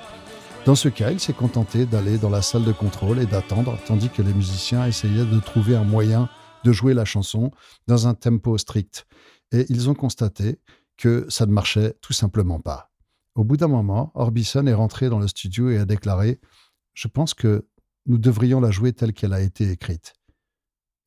Dans 0.66 0.74
ce 0.74 0.88
cas, 0.88 1.12
il 1.12 1.20
s'est 1.20 1.32
contenté 1.32 1.86
d'aller 1.86 2.18
dans 2.18 2.30
la 2.30 2.42
salle 2.42 2.64
de 2.64 2.72
contrôle 2.72 3.20
et 3.20 3.26
d'attendre, 3.26 3.78
tandis 3.86 4.08
que 4.08 4.22
les 4.22 4.34
musiciens 4.34 4.86
essayaient 4.86 5.24
de 5.24 5.38
trouver 5.38 5.76
un 5.76 5.84
moyen 5.84 6.28
de 6.64 6.72
jouer 6.72 6.94
la 6.94 7.04
chanson 7.04 7.52
dans 7.86 8.08
un 8.08 8.14
tempo 8.14 8.58
strict. 8.58 9.06
Et 9.52 9.66
ils 9.68 9.88
ont 9.88 9.94
constaté 9.94 10.58
que 10.96 11.26
ça 11.28 11.46
ne 11.46 11.52
marchait 11.52 11.94
tout 12.00 12.12
simplement 12.12 12.58
pas. 12.58 12.90
Au 13.36 13.44
bout 13.44 13.56
d'un 13.56 13.68
moment, 13.68 14.10
Orbison 14.16 14.66
est 14.66 14.74
rentré 14.74 15.10
dans 15.10 15.20
le 15.20 15.28
studio 15.28 15.70
et 15.70 15.78
a 15.78 15.84
déclaré 15.84 16.40
Je 16.94 17.06
pense 17.06 17.34
que 17.34 17.68
nous 18.08 18.18
devrions 18.18 18.60
la 18.60 18.70
jouer 18.70 18.92
telle 18.92 19.12
qu'elle 19.12 19.32
a 19.32 19.40
été 19.40 19.70
écrite. 19.70 20.14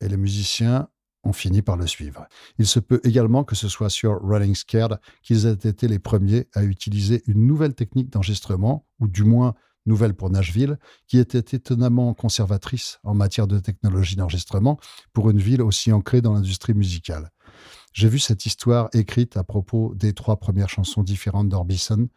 Et 0.00 0.08
les 0.08 0.16
musiciens 0.16 0.88
ont 1.24 1.32
fini 1.32 1.62
par 1.62 1.76
le 1.76 1.86
suivre. 1.86 2.26
Il 2.58 2.66
se 2.66 2.80
peut 2.80 3.00
également 3.04 3.44
que 3.44 3.54
ce 3.54 3.68
soit 3.68 3.90
sur 3.90 4.20
Running 4.22 4.54
Scared 4.54 4.98
qu'ils 5.22 5.46
aient 5.46 5.52
été 5.52 5.86
les 5.86 5.98
premiers 5.98 6.48
à 6.54 6.64
utiliser 6.64 7.22
une 7.26 7.46
nouvelle 7.46 7.74
technique 7.74 8.10
d'enregistrement, 8.10 8.86
ou 8.98 9.06
du 9.06 9.22
moins 9.24 9.54
nouvelle 9.86 10.14
pour 10.14 10.30
Nashville, 10.30 10.78
qui 11.06 11.18
était 11.18 11.56
étonnamment 11.56 12.14
conservatrice 12.14 12.98
en 13.02 13.14
matière 13.14 13.46
de 13.46 13.58
technologie 13.58 14.16
d'enregistrement 14.16 14.78
pour 15.12 15.30
une 15.30 15.40
ville 15.40 15.62
aussi 15.62 15.92
ancrée 15.92 16.22
dans 16.22 16.34
l'industrie 16.34 16.74
musicale. 16.74 17.30
J'ai 17.92 18.08
vu 18.08 18.18
cette 18.18 18.46
histoire 18.46 18.88
écrite 18.92 19.36
à 19.36 19.44
propos 19.44 19.94
des 19.94 20.14
trois 20.14 20.38
premières 20.38 20.70
chansons 20.70 21.02
différentes 21.02 21.48
d'Orbison, 21.48 22.08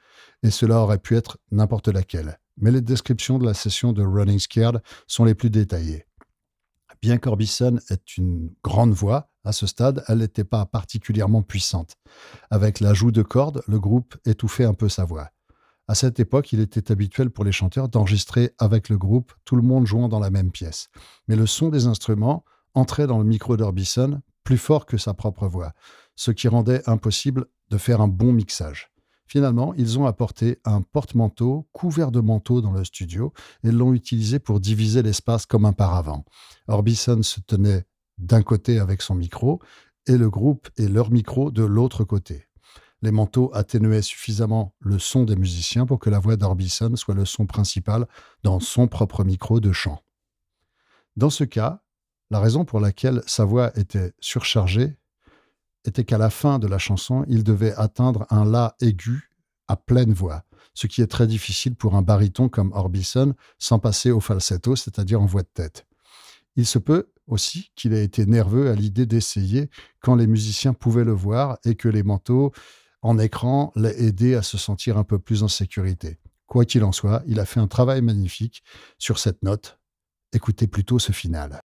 et 0.41 0.51
cela 0.51 0.79
aurait 0.79 0.99
pu 0.99 1.15
être 1.15 1.37
n'importe 1.51 1.89
laquelle. 1.89 2.39
Mais 2.57 2.71
les 2.71 2.81
descriptions 2.81 3.37
de 3.37 3.45
la 3.45 3.53
session 3.53 3.93
de 3.93 4.03
Running 4.03 4.39
Scared 4.39 4.81
sont 5.07 5.25
les 5.25 5.35
plus 5.35 5.49
détaillées. 5.49 6.05
Bien 7.01 7.17
qu'Orbison 7.17 7.77
ait 7.89 8.01
une 8.17 8.53
grande 8.63 8.93
voix, 8.93 9.29
à 9.43 9.51
ce 9.51 9.67
stade, 9.67 10.03
elle 10.07 10.19
n'était 10.19 10.43
pas 10.43 10.65
particulièrement 10.65 11.43
puissante. 11.43 11.97
Avec 12.49 12.79
l'ajout 12.79 13.11
de 13.11 13.21
cordes, 13.21 13.61
le 13.67 13.79
groupe 13.79 14.15
étouffait 14.25 14.65
un 14.65 14.73
peu 14.73 14.89
sa 14.89 15.05
voix. 15.05 15.29
À 15.87 15.93
cette 15.93 16.19
époque, 16.19 16.51
il 16.51 16.59
était 16.61 16.91
habituel 16.91 17.29
pour 17.29 17.43
les 17.43 17.51
chanteurs 17.51 17.89
d'enregistrer 17.89 18.51
avec 18.57 18.89
le 18.89 18.97
groupe, 18.97 19.33
tout 19.45 19.55
le 19.55 19.61
monde 19.61 19.85
jouant 19.85 20.07
dans 20.07 20.19
la 20.19 20.31
même 20.31 20.51
pièce. 20.51 20.89
Mais 21.27 21.35
le 21.35 21.45
son 21.45 21.69
des 21.69 21.85
instruments 21.85 22.43
entrait 22.73 23.05
dans 23.05 23.19
le 23.19 23.23
micro 23.23 23.55
d'Orbison 23.55 24.21
plus 24.43 24.57
fort 24.57 24.87
que 24.87 24.97
sa 24.97 25.13
propre 25.13 25.47
voix, 25.47 25.73
ce 26.15 26.31
qui 26.31 26.47
rendait 26.47 26.87
impossible 26.89 27.45
de 27.69 27.77
faire 27.77 28.01
un 28.01 28.07
bon 28.07 28.33
mixage. 28.33 28.94
Finalement, 29.27 29.73
ils 29.75 29.97
ont 29.97 30.05
apporté 30.05 30.59
un 30.65 30.81
porte-manteau 30.81 31.67
couvert 31.71 32.11
de 32.11 32.19
manteaux 32.19 32.61
dans 32.61 32.71
le 32.71 32.83
studio 32.85 33.33
et 33.63 33.71
l'ont 33.71 33.93
utilisé 33.93 34.39
pour 34.39 34.59
diviser 34.59 35.01
l'espace 35.01 35.45
comme 35.45 35.65
un 35.65 35.73
paravent. 35.73 36.23
Orbison 36.67 37.23
se 37.23 37.41
tenait 37.41 37.85
d'un 38.17 38.43
côté 38.43 38.79
avec 38.79 39.01
son 39.01 39.15
micro 39.15 39.59
et 40.07 40.17
le 40.17 40.29
groupe 40.29 40.69
et 40.77 40.87
leur 40.87 41.11
micro 41.11 41.51
de 41.51 41.63
l'autre 41.63 42.03
côté. 42.03 42.45
Les 43.01 43.11
manteaux 43.11 43.51
atténuaient 43.53 44.01
suffisamment 44.01 44.73
le 44.79 44.99
son 44.99 45.23
des 45.23 45.35
musiciens 45.35 45.85
pour 45.85 45.99
que 45.99 46.09
la 46.09 46.19
voix 46.19 46.37
d'Orbison 46.37 46.95
soit 46.95 47.15
le 47.15 47.25
son 47.25 47.45
principal 47.45 48.07
dans 48.43 48.59
son 48.59 48.87
propre 48.87 49.23
micro 49.23 49.59
de 49.59 49.71
chant. 49.71 50.01
Dans 51.15 51.29
ce 51.29 51.43
cas, 51.43 51.81
la 52.31 52.39
raison 52.39 52.65
pour 52.65 52.79
laquelle 52.79 53.21
sa 53.27 53.45
voix 53.45 53.77
était 53.77 54.13
surchargée 54.19 54.97
était 55.85 56.03
qu'à 56.03 56.17
la 56.17 56.29
fin 56.29 56.59
de 56.59 56.67
la 56.67 56.77
chanson, 56.77 57.25
il 57.27 57.43
devait 57.43 57.73
atteindre 57.75 58.25
un 58.29 58.45
La 58.45 58.75
aigu 58.81 59.29
à 59.67 59.75
pleine 59.75 60.13
voix, 60.13 60.43
ce 60.73 60.87
qui 60.87 61.01
est 61.01 61.07
très 61.07 61.27
difficile 61.27 61.75
pour 61.75 61.95
un 61.95 62.01
baryton 62.01 62.49
comme 62.49 62.71
Orbison 62.73 63.33
sans 63.59 63.79
passer 63.79 64.11
au 64.11 64.19
falsetto, 64.19 64.75
c'est-à-dire 64.75 65.21
en 65.21 65.25
voix 65.25 65.43
de 65.43 65.49
tête. 65.53 65.85
Il 66.55 66.65
se 66.65 66.79
peut 66.79 67.09
aussi 67.27 67.71
qu'il 67.75 67.93
ait 67.93 68.03
été 68.03 68.25
nerveux 68.25 68.69
à 68.69 68.75
l'idée 68.75 69.05
d'essayer 69.05 69.69
quand 69.99 70.15
les 70.15 70.27
musiciens 70.27 70.73
pouvaient 70.73 71.03
le 71.03 71.11
voir 71.11 71.57
et 71.65 71.75
que 71.75 71.89
les 71.89 72.03
manteaux 72.03 72.51
en 73.01 73.17
écran 73.19 73.71
l'aient 73.75 73.99
aidé 74.01 74.35
à 74.35 74.41
se 74.41 74.57
sentir 74.57 74.97
un 74.97 75.03
peu 75.03 75.19
plus 75.19 75.43
en 75.43 75.47
sécurité. 75.47 76.19
Quoi 76.47 76.65
qu'il 76.65 76.83
en 76.83 76.91
soit, 76.91 77.23
il 77.25 77.39
a 77.39 77.45
fait 77.45 77.59
un 77.59 77.67
travail 77.67 78.01
magnifique 78.01 78.63
sur 78.99 79.17
cette 79.19 79.43
note. 79.43 79.79
Écoutez 80.33 80.67
plutôt 80.67 80.99
ce 80.99 81.11
final. 81.11 81.61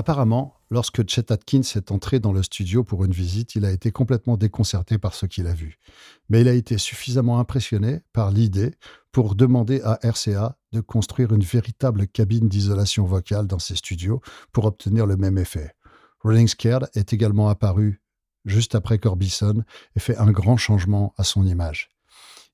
Apparemment, 0.00 0.54
lorsque 0.70 1.06
Chet 1.06 1.30
Atkins 1.30 1.60
est 1.60 1.90
entré 1.92 2.20
dans 2.20 2.32
le 2.32 2.42
studio 2.42 2.82
pour 2.82 3.04
une 3.04 3.12
visite, 3.12 3.54
il 3.54 3.66
a 3.66 3.70
été 3.70 3.92
complètement 3.92 4.38
déconcerté 4.38 4.96
par 4.96 5.12
ce 5.12 5.26
qu'il 5.26 5.46
a 5.46 5.52
vu. 5.52 5.76
Mais 6.30 6.40
il 6.40 6.48
a 6.48 6.54
été 6.54 6.78
suffisamment 6.78 7.38
impressionné 7.38 8.00
par 8.14 8.30
l'idée 8.30 8.72
pour 9.12 9.34
demander 9.34 9.82
à 9.82 9.98
RCA 10.02 10.56
de 10.72 10.80
construire 10.80 11.34
une 11.34 11.42
véritable 11.42 12.06
cabine 12.06 12.48
d'isolation 12.48 13.04
vocale 13.04 13.46
dans 13.46 13.58
ses 13.58 13.76
studios 13.76 14.22
pour 14.52 14.64
obtenir 14.64 15.04
le 15.04 15.18
même 15.18 15.36
effet. 15.36 15.74
Rolling 16.20 16.48
Scared 16.48 16.88
est 16.94 17.12
également 17.12 17.50
apparu 17.50 18.00
juste 18.46 18.74
après 18.74 18.98
Corbison 18.98 19.64
et 19.96 20.00
fait 20.00 20.16
un 20.16 20.30
grand 20.30 20.56
changement 20.56 21.12
à 21.18 21.24
son 21.24 21.44
image. 21.44 21.90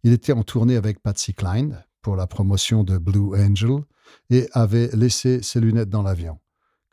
Il 0.03 0.13
était 0.13 0.33
en 0.33 0.43
tournée 0.43 0.75
avec 0.75 1.01
Patsy 1.01 1.33
Cline 1.33 1.85
pour 2.03 2.17
la 2.17 2.27
promotion 2.27 2.83
de 2.83 2.99
Blue 2.99 3.41
Angel 3.41 3.85
et 4.31 4.49
avait 4.51 4.89
laissé 4.95 5.43
ses 5.43 5.61
lunettes 5.61 5.91
dans 5.91 6.03
l'avion. 6.03 6.41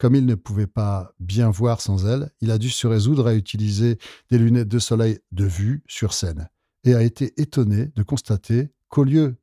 Comme 0.03 0.15
il 0.15 0.25
ne 0.25 0.35
pouvait 0.35 0.67
pas 0.67 1.13
bien 1.21 1.49
voir 1.49 1.79
sans 1.79 2.05
elles, 2.05 2.29
il 2.41 2.51
a 2.51 2.57
dû 2.57 2.69
se 2.69 2.87
résoudre 2.87 3.25
à 3.25 3.35
utiliser 3.35 3.99
des 4.29 4.37
lunettes 4.37 4.67
de 4.67 4.77
soleil 4.77 5.19
de 5.31 5.45
vue 5.45 5.81
sur 5.87 6.11
scène 6.11 6.49
et 6.83 6.93
a 6.93 7.01
été 7.01 7.31
étonné 7.41 7.85
de 7.95 8.03
constater 8.03 8.73
qu'au 8.89 9.05
lieu 9.05 9.37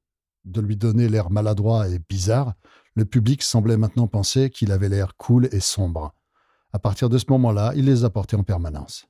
de 0.45 0.61
lui 0.61 0.77
donner 0.77 1.09
l'air 1.09 1.31
maladroit 1.31 1.89
et 1.89 1.99
bizarre, 1.99 2.53
le 2.95 3.07
public 3.07 3.43
semblait 3.43 3.79
maintenant 3.79 4.07
penser 4.07 4.51
qu'il 4.51 4.71
avait 4.71 4.91
l'air 4.91 5.17
cool 5.17 5.49
et 5.51 5.61
sombre. 5.61 6.15
À 6.75 6.79
partir 6.79 7.09
de 7.09 7.17
ce 7.17 7.25
moment-là, 7.31 7.73
il 7.75 7.87
les 7.87 8.05
a 8.05 8.11
portés 8.11 8.37
en 8.37 8.43
permanence. 8.43 9.07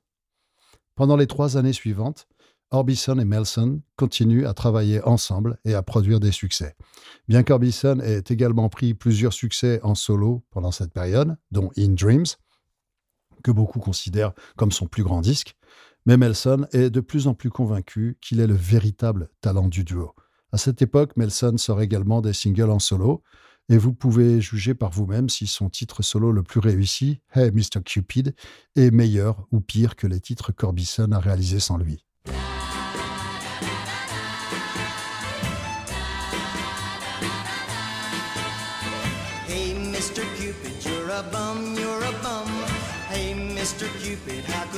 Pendant 0.95 1.17
les 1.17 1.27
trois 1.27 1.57
années 1.57 1.73
suivantes, 1.73 2.29
Orbison 2.73 3.19
et 3.19 3.25
Melson 3.25 3.81
continuent 3.97 4.47
à 4.47 4.55
travailler 4.55 5.03
ensemble 5.03 5.59
et 5.65 5.75
à 5.75 5.83
produire 5.83 6.21
des 6.21 6.31
succès. 6.31 6.77
Bien 7.29 7.43
qu'Orbison 7.43 7.99
ait 8.01 8.23
également 8.29 8.69
pris 8.69 8.95
plusieurs 8.95 9.33
succès 9.33 9.81
en 9.83 9.95
solo 9.95 10.45
pendant 10.51 10.71
cette 10.71 10.93
période, 10.93 11.37
dont 11.51 11.71
In 11.77 11.95
Dreams, 11.95 12.27
que 13.43 13.51
beaucoup 13.51 13.81
considèrent 13.81 14.33
comme 14.57 14.71
son 14.71 14.87
plus 14.87 15.03
grand 15.03 15.21
disque, 15.21 15.57
mais 16.07 16.17
Melson 16.17 16.67
est 16.73 16.91
de 16.91 17.01
plus 17.01 17.27
en 17.27 17.35
plus 17.35 17.51
convaincu 17.51 18.19
qu'il 18.21 18.41
est 18.41 18.47
le 18.47 18.55
véritable 18.55 19.31
talent 19.41 19.69
du 19.69 19.85
duo. 19.85 20.15
À 20.53 20.59
cette 20.59 20.83
époque, 20.83 21.17
Melson 21.17 21.57
sort 21.59 21.83
également 21.83 22.21
des 22.21 22.33
singles 22.33 22.71
en 22.71 22.79
solo, 22.79 23.23
et 23.69 23.79
vous 23.79 23.93
pouvez 23.93 24.41
juger 24.41 24.75
par 24.75 24.91
vous-même 24.91 25.29
si 25.29 25.47
son 25.47 25.69
titre 25.69 26.03
solo 26.03 26.33
le 26.33 26.43
plus 26.43 26.59
réussi, 26.59 27.21
Hey 27.35 27.53
Mr. 27.53 27.83
Cupid, 27.85 28.35
est 28.75 28.91
meilleur 28.91 29.47
ou 29.53 29.61
pire 29.61 29.95
que 29.95 30.07
les 30.07 30.21
titres 30.21 30.53
qu'Orbison 30.53 31.13
a 31.13 31.21
réalisés 31.21 31.61
sans 31.61 31.77
lui. 31.77 32.05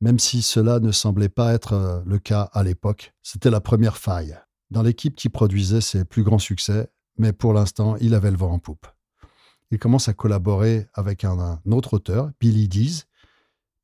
Même 0.00 0.18
si 0.18 0.42
cela 0.42 0.78
ne 0.78 0.92
semblait 0.92 1.28
pas 1.28 1.54
être 1.54 1.72
euh, 1.72 2.00
le 2.04 2.18
cas 2.18 2.50
à 2.52 2.62
l'époque, 2.62 3.14
c'était 3.22 3.50
la 3.50 3.60
première 3.60 3.96
faille 3.96 4.38
dans 4.70 4.82
l'équipe 4.82 5.14
qui 5.14 5.28
produisait 5.28 5.80
ses 5.80 6.04
plus 6.04 6.22
grands 6.22 6.38
succès, 6.38 6.88
mais 7.18 7.32
pour 7.32 7.52
l'instant, 7.52 7.96
il 8.00 8.14
avait 8.14 8.30
le 8.30 8.36
vent 8.36 8.52
en 8.52 8.58
poupe. 8.58 8.86
Il 9.70 9.78
commence 9.78 10.08
à 10.08 10.14
collaborer 10.14 10.86
avec 10.94 11.24
un, 11.24 11.60
autre 11.70 11.94
auteur, 11.94 12.30
Billy 12.40 12.68
Dees, 12.68 13.04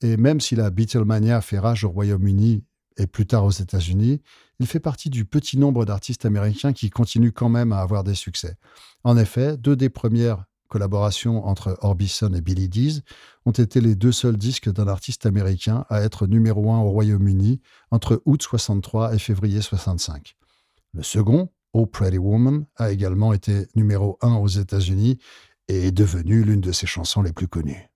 et 0.01 0.17
même 0.17 0.41
si 0.41 0.57
la 0.57 0.71
Beatlemania 0.71 1.41
fait 1.41 1.59
rage 1.59 1.85
au 1.85 1.91
Royaume-Uni 1.91 2.65
et 2.99 3.07
plus 3.07 3.27
tard 3.27 3.45
aux 3.45 3.51
États-Unis, 3.51 4.21
il 4.59 4.67
fait 4.67 4.81
partie 4.81 5.11
du 5.11 5.25
petit 5.25 5.59
nombre 5.59 5.85
d'artistes 5.85 6.25
américains 6.25 6.73
qui 6.73 6.91
continuent 6.91 7.33
quand 7.33 7.49
même 7.49 7.73
à 7.73 7.81
avoir 7.81 8.05
des 8.05 8.15
succès. 8.15 8.57
En 9.03 9.17
effet, 9.17 9.57
deux 9.57 9.77
des 9.77 9.89
premières 9.89 10.45
collaborations 10.73 11.45
entre 11.47 11.77
Orbison 11.83 12.33
et 12.33 12.41
Billy 12.41 12.67
Dees 12.67 13.03
ont 13.45 13.51
été 13.51 13.83
les 13.83 13.95
deux 13.95 14.11
seuls 14.11 14.39
disques 14.39 14.73
d'un 14.73 14.89
artiste 14.89 15.27
américain 15.27 15.85
à 15.91 16.01
être 16.01 16.27
numéro 16.27 16.73
un 16.73 16.79
au 16.79 16.89
Royaume-Uni 16.89 17.61
entre 17.91 18.23
août 18.25 18.43
63 18.43 19.15
et 19.15 19.19
février 19.19 19.61
65. 19.61 20.35
Le 20.95 21.03
second, 21.03 21.51
Oh 21.75 21.85
Pretty 21.85 22.17
Woman, 22.17 22.65
a 22.77 22.91
également 22.91 23.35
été 23.35 23.67
numéro 23.75 24.17
un 24.23 24.37
aux 24.37 24.49
États-Unis 24.49 25.19
et 25.69 25.89
est 25.89 25.93
devenu 25.93 26.43
l'une 26.43 26.63
de 26.63 26.73
ses 26.73 26.87
chansons 26.87 27.21
les 27.21 27.35
plus 27.35 27.49
connues. 27.49 27.92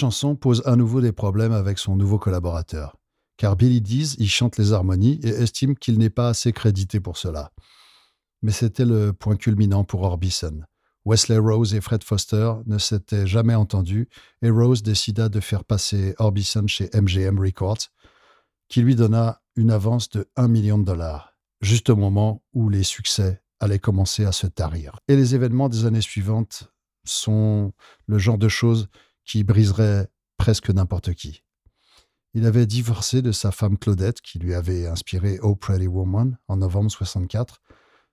Chanson 0.00 0.34
pose 0.34 0.62
à 0.64 0.76
nouveau 0.76 1.02
des 1.02 1.12
problèmes 1.12 1.52
avec 1.52 1.78
son 1.78 1.94
nouveau 1.94 2.18
collaborateur, 2.18 2.96
car 3.36 3.54
Billy 3.54 3.82
Dees 3.82 4.16
y 4.18 4.26
chante 4.26 4.56
les 4.56 4.72
harmonies 4.72 5.20
et 5.22 5.28
estime 5.28 5.76
qu'il 5.76 5.98
n'est 5.98 6.08
pas 6.08 6.28
assez 6.28 6.52
crédité 6.52 7.00
pour 7.00 7.18
cela. 7.18 7.52
Mais 8.40 8.52
c'était 8.52 8.86
le 8.86 9.12
point 9.12 9.36
culminant 9.36 9.84
pour 9.84 10.00
Orbison. 10.02 10.62
Wesley 11.04 11.36
Rose 11.36 11.74
et 11.74 11.82
Fred 11.82 12.02
Foster 12.02 12.52
ne 12.64 12.78
s'étaient 12.78 13.26
jamais 13.26 13.54
entendus 13.54 14.08
et 14.40 14.48
Rose 14.48 14.82
décida 14.82 15.28
de 15.28 15.40
faire 15.40 15.64
passer 15.64 16.14
Orbison 16.18 16.66
chez 16.66 16.88
MGM 16.94 17.38
Records, 17.38 17.88
qui 18.68 18.80
lui 18.80 18.96
donna 18.96 19.42
une 19.54 19.70
avance 19.70 20.08
de 20.08 20.30
1 20.36 20.48
million 20.48 20.78
de 20.78 20.84
dollars, 20.84 21.34
juste 21.60 21.90
au 21.90 21.96
moment 21.96 22.42
où 22.54 22.70
les 22.70 22.84
succès 22.84 23.42
allaient 23.60 23.78
commencer 23.78 24.24
à 24.24 24.32
se 24.32 24.46
tarir. 24.46 24.98
Et 25.08 25.16
les 25.16 25.34
événements 25.34 25.68
des 25.68 25.84
années 25.84 26.00
suivantes 26.00 26.72
sont 27.04 27.72
le 28.06 28.18
genre 28.18 28.38
de 28.38 28.48
choses 28.48 28.88
qui 29.24 29.44
briserait 29.44 30.08
presque 30.36 30.70
n'importe 30.70 31.14
qui. 31.14 31.42
Il 32.32 32.46
avait 32.46 32.66
divorcé 32.66 33.22
de 33.22 33.32
sa 33.32 33.50
femme 33.50 33.76
Claudette, 33.76 34.20
qui 34.20 34.38
lui 34.38 34.54
avait 34.54 34.86
inspiré 34.86 35.38
Oh 35.42 35.56
Pretty 35.56 35.88
Woman 35.88 36.38
en 36.46 36.56
novembre 36.56 36.90
64, 36.90 37.60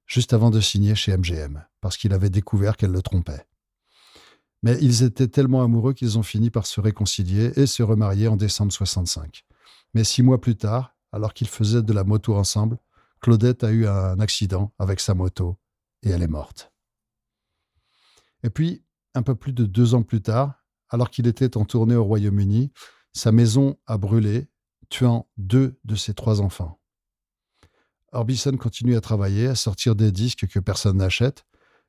juste 0.07 0.33
avant 0.33 0.49
de 0.49 0.59
signer 0.59 0.95
chez 0.95 1.15
MGM, 1.15 1.63
parce 1.81 1.97
qu'il 1.97 2.13
avait 2.13 2.31
découvert 2.31 2.77
qu'elle 2.77 2.91
le 2.91 3.01
trompait. 3.01 3.45
Mais 4.63 4.77
ils 4.81 5.03
étaient 5.03 5.27
tellement 5.27 5.61
amoureux 5.61 5.93
qu'ils 5.93 6.17
ont 6.17 6.23
fini 6.23 6.49
par 6.49 6.65
se 6.65 6.81
réconcilier 6.81 7.51
et 7.55 7.67
se 7.67 7.83
remarier 7.83 8.27
en 8.27 8.37
décembre 8.37 8.71
65. 8.71 9.45
Mais 9.93 10.03
six 10.03 10.23
mois 10.23 10.41
plus 10.41 10.55
tard, 10.55 10.95
alors 11.11 11.33
qu'ils 11.33 11.47
faisaient 11.47 11.83
de 11.83 11.93
la 11.93 12.03
moto 12.03 12.35
ensemble, 12.35 12.79
Claudette 13.21 13.63
a 13.63 13.71
eu 13.71 13.87
un 13.87 14.19
accident 14.19 14.73
avec 14.79 14.99
sa 14.99 15.13
moto 15.13 15.57
et 16.03 16.09
elle 16.09 16.23
est 16.23 16.27
morte. 16.27 16.71
Et 18.43 18.49
puis, 18.49 18.83
un 19.13 19.23
peu 19.23 19.35
plus 19.35 19.53
de 19.53 19.65
deux 19.65 19.93
ans 19.93 20.03
plus 20.03 20.21
tard, 20.21 20.56
alors 20.89 21.09
qu'il 21.09 21.27
était 21.27 21.57
en 21.57 21.65
tournée 21.65 21.95
au 21.95 22.03
Royaume-Uni, 22.03 22.71
sa 23.13 23.31
maison 23.31 23.77
a 23.87 23.97
brûlé, 23.97 24.47
tuant 24.89 25.27
deux 25.37 25.79
de 25.83 25.95
ses 25.95 26.13
trois 26.13 26.41
enfants. 26.41 26.79
Orbison 28.13 28.55
continue 28.57 28.95
à 28.95 29.01
travailler, 29.01 29.47
à 29.47 29.55
sortir 29.55 29.95
des 29.95 30.11
disques 30.11 30.47
que 30.47 30.59
personne 30.59 30.97
n'achète 30.97 31.45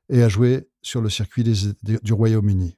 et 0.09 0.21
à 0.23 0.29
jouer 0.29 0.69
sur 0.81 1.01
le 1.01 1.09
circuit 1.09 1.43
du 1.43 2.13
Royaume-Uni. 2.13 2.77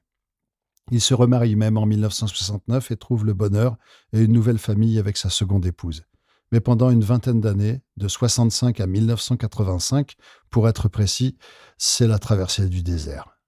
Il 0.90 1.00
se 1.00 1.14
remarie 1.14 1.56
même 1.56 1.76
en 1.76 1.86
1969 1.86 2.90
et 2.90 2.96
trouve 2.96 3.24
le 3.24 3.34
bonheur 3.34 3.76
et 4.12 4.20
une 4.20 4.32
nouvelle 4.32 4.58
famille 4.58 4.98
avec 4.98 5.16
sa 5.16 5.30
seconde 5.30 5.64
épouse. 5.66 6.04
Mais 6.50 6.60
pendant 6.60 6.90
une 6.90 7.02
vingtaine 7.02 7.40
d'années, 7.40 7.80
de 7.96 8.08
65 8.08 8.78
à 8.80 8.86
1985, 8.86 10.16
pour 10.50 10.68
être 10.68 10.88
précis, 10.88 11.38
c'est 11.78 12.06
la 12.06 12.18
traversée 12.18 12.68
du 12.68 12.82
désert. 12.82 13.38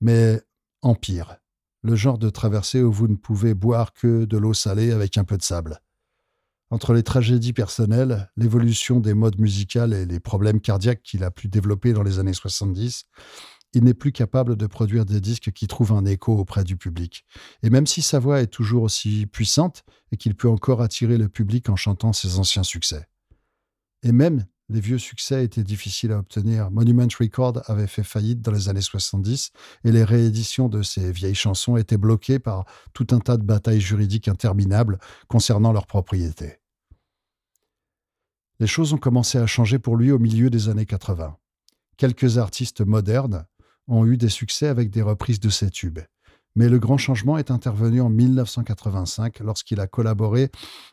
Mais 0.00 0.42
empire, 0.82 1.36
le 1.84 1.94
genre 1.96 2.18
de 2.18 2.30
traversée 2.30 2.82
où 2.82 2.90
vous 2.90 3.08
ne 3.08 3.14
pouvez 3.14 3.54
boire 3.54 3.92
que 3.92 4.24
de 4.24 4.38
l'eau 4.38 4.54
salée 4.54 4.90
avec 4.90 5.18
un 5.18 5.24
peu 5.24 5.36
de 5.36 5.42
sable. 5.42 5.80
Entre 6.70 6.94
les 6.94 7.02
tragédies 7.02 7.52
personnelles, 7.52 8.30
l'évolution 8.36 9.00
des 9.00 9.12
modes 9.12 9.38
musicales 9.38 9.92
et 9.92 10.06
les 10.06 10.18
problèmes 10.18 10.60
cardiaques 10.60 11.02
qu'il 11.02 11.22
a 11.22 11.30
pu 11.30 11.46
développer 11.46 11.92
dans 11.92 12.02
les 12.02 12.18
années 12.18 12.32
70, 12.32 13.04
il 13.74 13.84
n'est 13.84 13.94
plus 13.94 14.12
capable 14.12 14.56
de 14.56 14.66
produire 14.66 15.04
des 15.04 15.20
disques 15.20 15.52
qui 15.52 15.66
trouvent 15.66 15.92
un 15.92 16.06
écho 16.06 16.34
auprès 16.34 16.64
du 16.64 16.76
public. 16.76 17.26
Et 17.62 17.68
même 17.68 17.86
si 17.86 18.00
sa 18.00 18.18
voix 18.18 18.40
est 18.40 18.46
toujours 18.46 18.84
aussi 18.84 19.26
puissante 19.26 19.84
et 20.10 20.16
qu'il 20.16 20.34
peut 20.34 20.48
encore 20.48 20.80
attirer 20.80 21.18
le 21.18 21.28
public 21.28 21.68
en 21.68 21.76
chantant 21.76 22.14
ses 22.14 22.38
anciens 22.38 22.62
succès. 22.62 23.06
Et 24.02 24.12
même 24.12 24.46
les 24.68 24.80
vieux 24.80 24.98
succès 24.98 25.44
étaient 25.44 25.62
difficiles 25.62 26.12
à 26.12 26.18
obtenir. 26.18 26.70
Monument 26.70 27.08
Record 27.18 27.62
avait 27.66 27.86
fait 27.86 28.02
faillite 28.02 28.40
dans 28.40 28.52
les 28.52 28.68
années 28.68 28.80
70 28.80 29.50
et 29.84 29.92
les 29.92 30.04
rééditions 30.04 30.68
de 30.68 30.82
ces 30.82 31.12
vieilles 31.12 31.34
chansons 31.34 31.76
étaient 31.76 31.98
bloquées 31.98 32.38
par 32.38 32.64
tout 32.94 33.06
un 33.10 33.18
tas 33.18 33.36
de 33.36 33.42
batailles 33.42 33.80
juridiques 33.80 34.28
interminables 34.28 34.98
concernant 35.28 35.72
leur 35.72 35.86
propriété. 35.86 36.58
Les 38.60 38.66
choses 38.66 38.92
ont 38.92 38.98
commencé 38.98 39.36
à 39.36 39.46
changer 39.46 39.78
pour 39.78 39.96
lui 39.96 40.12
au 40.12 40.18
milieu 40.18 40.48
des 40.48 40.68
années 40.68 40.86
80. 40.86 41.36
Quelques 41.96 42.38
artistes 42.38 42.80
modernes 42.80 43.46
ont 43.88 44.06
eu 44.06 44.16
des 44.16 44.28
succès 44.28 44.68
avec 44.68 44.90
des 44.90 45.02
reprises 45.02 45.40
de 45.40 45.50
ces 45.50 45.70
tubes. 45.70 46.00
Mais 46.56 46.68
le 46.68 46.78
grand 46.78 46.96
changement 46.96 47.36
est 47.36 47.50
intervenu 47.50 48.00
en 48.00 48.08
1985 48.08 49.40
lorsqu'il 49.40 49.80
a 49.80 49.88
collaboré 49.88 50.50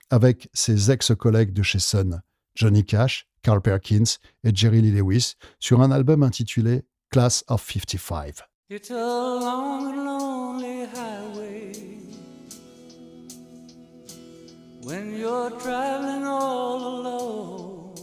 avec 0.09 0.49
ses 0.53 0.91
ex-collègues 0.91 1.53
de 1.53 1.61
chez 1.61 1.80
Sun, 1.80 2.22
Johnny 2.55 2.84
Cash, 2.84 3.31
Carl 3.44 3.62
Perkins 3.62 4.18
et 4.44 4.56
Jerry 4.56 4.82
Lee 4.82 4.92
Lewis 4.92 5.36
sur 5.60 5.82
un 5.82 5.92
album 5.92 6.24
intitulé 6.24 6.84
Class 7.12 7.44
of 7.48 7.62
55. 7.62 8.42
It's 8.70 8.89
a 8.89 8.94
long 8.94 10.06
lonely 10.06 10.86
highway 10.96 11.74
when 14.84 15.18
you're 15.18 15.52
traveling 15.60 16.26
all 16.26 17.00
alone. 17.00 17.94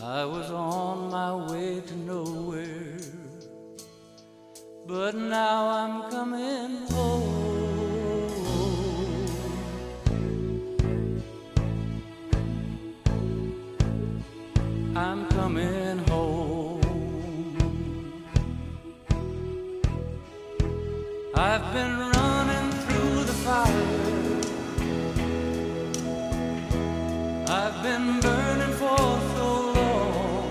I 0.00 0.24
was 0.24 0.48
on 0.52 1.10
my 1.10 1.34
way 1.50 1.80
to 1.80 1.96
nowhere, 1.96 2.96
but 4.86 5.16
now 5.16 5.68
I'm 5.68 6.10
coming 6.10 6.86
home. 6.92 7.27
I'm 14.98 15.28
coming 15.28 15.98
home. 16.08 16.80
I've 21.36 21.72
been 21.72 21.94
running 22.16 22.70
through 22.82 23.22
the 23.30 23.36
fire. 23.46 23.90
I've 27.60 27.80
been 27.84 28.18
burning 28.26 28.74
for 28.80 28.98
so 29.36 29.48
long. 29.78 30.50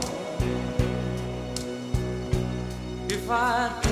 If 3.09 3.29
I 3.29 3.86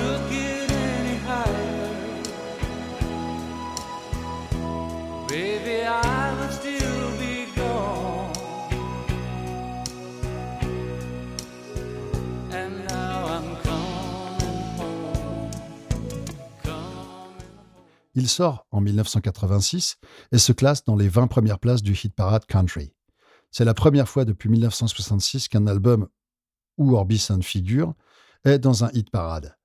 Il 18.16 18.28
sort 18.28 18.66
en 18.70 18.80
1986 18.80 19.98
et 20.32 20.38
se 20.38 20.52
classe 20.52 20.84
dans 20.84 20.96
les 20.96 21.08
20 21.08 21.26
premières 21.26 21.58
places 21.58 21.82
du 21.82 21.92
hit 21.92 22.14
parade 22.14 22.46
country. 22.46 22.94
C'est 23.50 23.66
la 23.66 23.74
première 23.74 24.08
fois 24.08 24.24
depuis 24.24 24.48
1966 24.48 25.48
qu'un 25.48 25.66
album 25.66 26.08
où 26.78 26.96
Orbison 26.96 27.42
figure 27.42 27.94
est 28.44 28.58
dans 28.58 28.84
un 28.84 28.90
hit 28.94 29.10
parade. 29.10 29.58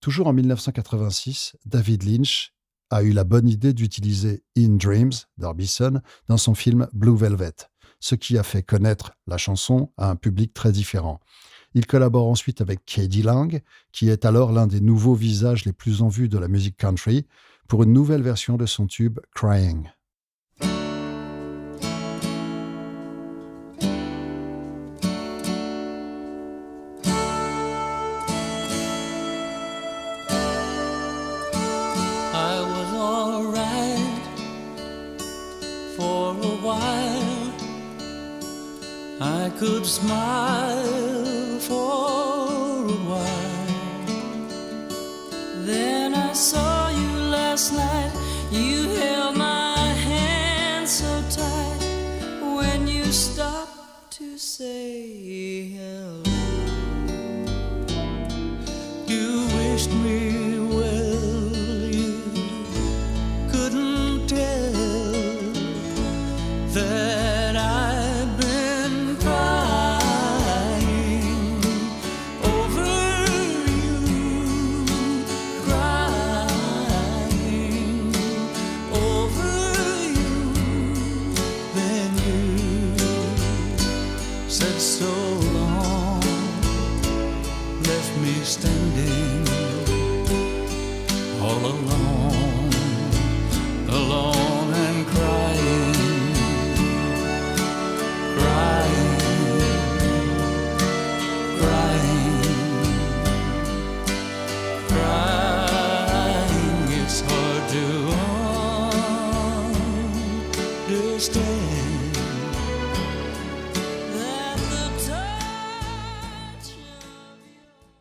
Toujours 0.00 0.28
en 0.28 0.32
1986, 0.32 1.56
David 1.66 2.04
Lynch 2.04 2.54
a 2.90 3.02
eu 3.02 3.10
la 3.10 3.24
bonne 3.24 3.48
idée 3.48 3.72
d'utiliser 3.72 4.44
In 4.56 4.76
Dreams 4.76 5.12
d'Orbison 5.36 6.00
dans 6.28 6.38
son 6.38 6.54
film 6.54 6.88
Blue 6.92 7.16
Velvet, 7.16 7.54
ce 7.98 8.14
qui 8.14 8.38
a 8.38 8.44
fait 8.44 8.62
connaître 8.62 9.12
la 9.26 9.36
chanson 9.36 9.92
à 9.96 10.10
un 10.10 10.16
public 10.16 10.54
très 10.54 10.70
différent. 10.70 11.18
Il 11.74 11.86
collabore 11.86 12.28
ensuite 12.28 12.60
avec 12.60 12.84
Katie 12.84 13.22
Lang, 13.22 13.60
qui 13.92 14.08
est 14.08 14.24
alors 14.24 14.52
l'un 14.52 14.66
des 14.66 14.80
nouveaux 14.80 15.14
visages 15.14 15.64
les 15.64 15.72
plus 15.72 16.02
en 16.02 16.08
vue 16.08 16.28
de 16.28 16.38
la 16.38 16.48
musique 16.48 16.76
country, 16.76 17.26
pour 17.70 17.84
une 17.84 17.92
nouvelle 17.92 18.22
version 18.22 18.56
de 18.56 18.66
son 18.66 18.88
tube 18.88 19.20
Crying. 19.32 19.88
Could 39.58 39.84
smile 39.84 40.49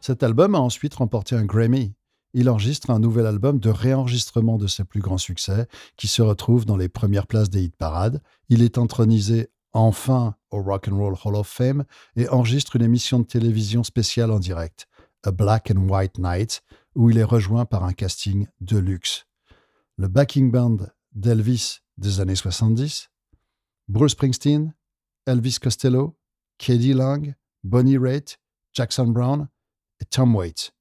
Cet 0.09 0.23
album 0.23 0.55
a 0.55 0.59
ensuite 0.59 0.95
remporté 0.95 1.35
un 1.35 1.45
Grammy. 1.45 1.93
Il 2.33 2.49
enregistre 2.49 2.89
un 2.89 2.97
nouvel 2.97 3.27
album 3.27 3.59
de 3.59 3.69
réenregistrement 3.69 4.57
de 4.57 4.65
ses 4.65 4.83
plus 4.83 5.01
grands 5.01 5.19
succès, 5.19 5.67
qui 5.97 6.07
se 6.07 6.23
retrouve 6.23 6.65
dans 6.65 6.77
les 6.77 6.89
premières 6.89 7.27
places 7.27 7.51
des 7.51 7.61
hit 7.61 7.75
parades. 7.75 8.19
Il 8.47 8.63
est 8.63 8.79
intronisé 8.79 9.51
enfin 9.71 10.33
au 10.49 10.63
Rock 10.63 10.87
and 10.87 10.97
Roll 10.97 11.15
Hall 11.23 11.35
of 11.35 11.47
Fame 11.47 11.83
et 12.15 12.27
enregistre 12.27 12.75
une 12.75 12.81
émission 12.81 13.19
de 13.19 13.25
télévision 13.25 13.83
spéciale 13.83 14.31
en 14.31 14.39
direct, 14.39 14.87
A 15.25 15.31
Black 15.31 15.69
and 15.69 15.87
White 15.87 16.17
Night, 16.17 16.63
où 16.95 17.11
il 17.11 17.19
est 17.19 17.23
rejoint 17.23 17.65
par 17.65 17.83
un 17.83 17.93
casting 17.93 18.47
de 18.61 18.79
luxe. 18.79 19.27
Le 19.97 20.07
backing 20.07 20.49
band 20.49 20.77
d'Elvis 21.13 21.81
des 21.99 22.19
années 22.19 22.33
70, 22.33 23.11
Bruce 23.87 24.13
Springsteen, 24.13 24.73
Elvis 25.27 25.59
Costello, 25.61 26.17
Katie 26.57 26.95
Lang, 26.95 27.35
Bonnie 27.63 27.99
Raitt, 27.99 28.39
Jackson 28.73 29.05
Brown 29.05 29.47
et 29.99 30.05
Tom 30.05 30.35
Waits. 30.35 30.73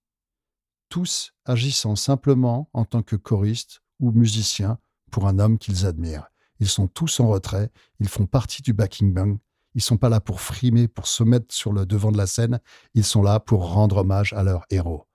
Tous 0.89 1.33
agissant 1.45 1.97
simplement 1.97 2.71
en 2.73 2.85
tant 2.85 3.03
que 3.03 3.17
choristes 3.17 3.83
ou 4.01 4.13
musiciens 4.13 4.79
pour 5.11 5.27
un 5.27 5.39
homme 5.39 5.59
qu'ils 5.59 5.87
admirent. 5.87 6.29
Ils 6.61 6.69
sont 6.69 6.89
tous 6.89 7.21
en 7.21 7.29
retrait, 7.29 7.71
ils 8.01 8.09
font 8.09 8.27
partie 8.27 8.63
du 8.63 8.73
backing 8.73 9.13
band, 9.13 9.39
ils 9.75 9.83
sont 9.83 9.97
pas 9.97 10.09
là 10.09 10.21
pour 10.21 10.41
frimer, 10.41 10.89
pour 10.89 11.07
se 11.07 11.23
mettre 11.23 11.55
sur 11.55 11.73
le 11.73 11.87
devant 11.87 12.11
de 12.11 12.17
la 12.17 12.27
scène, 12.27 12.61
ils 12.95 13.05
sont 13.05 13.23
là 13.23 13.39
pour 13.39 13.71
rendre 13.71 13.99
hommage 13.99 14.33
à 14.33 14.43
leur 14.43 14.65
héros. 14.71 15.07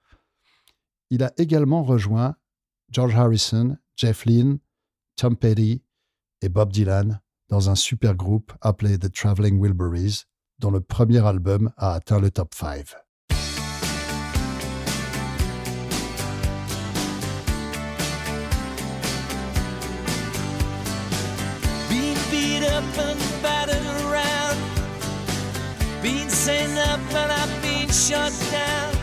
Il 1.09 1.23
a 1.23 1.33
également 1.37 1.83
rejoint 1.83 2.35
George 2.89 3.15
Harrison, 3.15 3.77
Jeff 3.95 4.25
Lynne, 4.25 4.59
Tom 5.15 5.35
Petty 5.35 5.83
et 6.41 6.49
Bob 6.49 6.71
Dylan 6.71 7.21
dans 7.49 7.69
un 7.69 7.75
super 7.75 8.15
groupe 8.15 8.53
appelé 8.61 8.97
The 8.97 9.11
Traveling 9.11 9.59
Wilburys, 9.59 10.23
dont 10.59 10.71
le 10.71 10.81
premier 10.81 11.25
album 11.25 11.71
a 11.77 11.93
atteint 11.93 12.19
le 12.19 12.31
top 12.31 12.53
5. 12.53 13.02
Sent 26.43 26.77
up 26.77 26.99
and 26.99 27.31
I've 27.31 27.61
been 27.61 27.87
shut 27.87 28.33
down. 28.51 28.93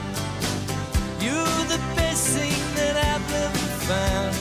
You're 1.22 1.64
the 1.72 1.80
best 1.96 2.36
thing 2.36 2.60
that 2.74 2.96
I've 3.10 3.32
ever 3.32 3.66
found. 3.88 4.36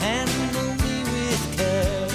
Handle 0.00 0.74
me 0.84 0.96
with 1.14 1.44
care. 1.56 2.08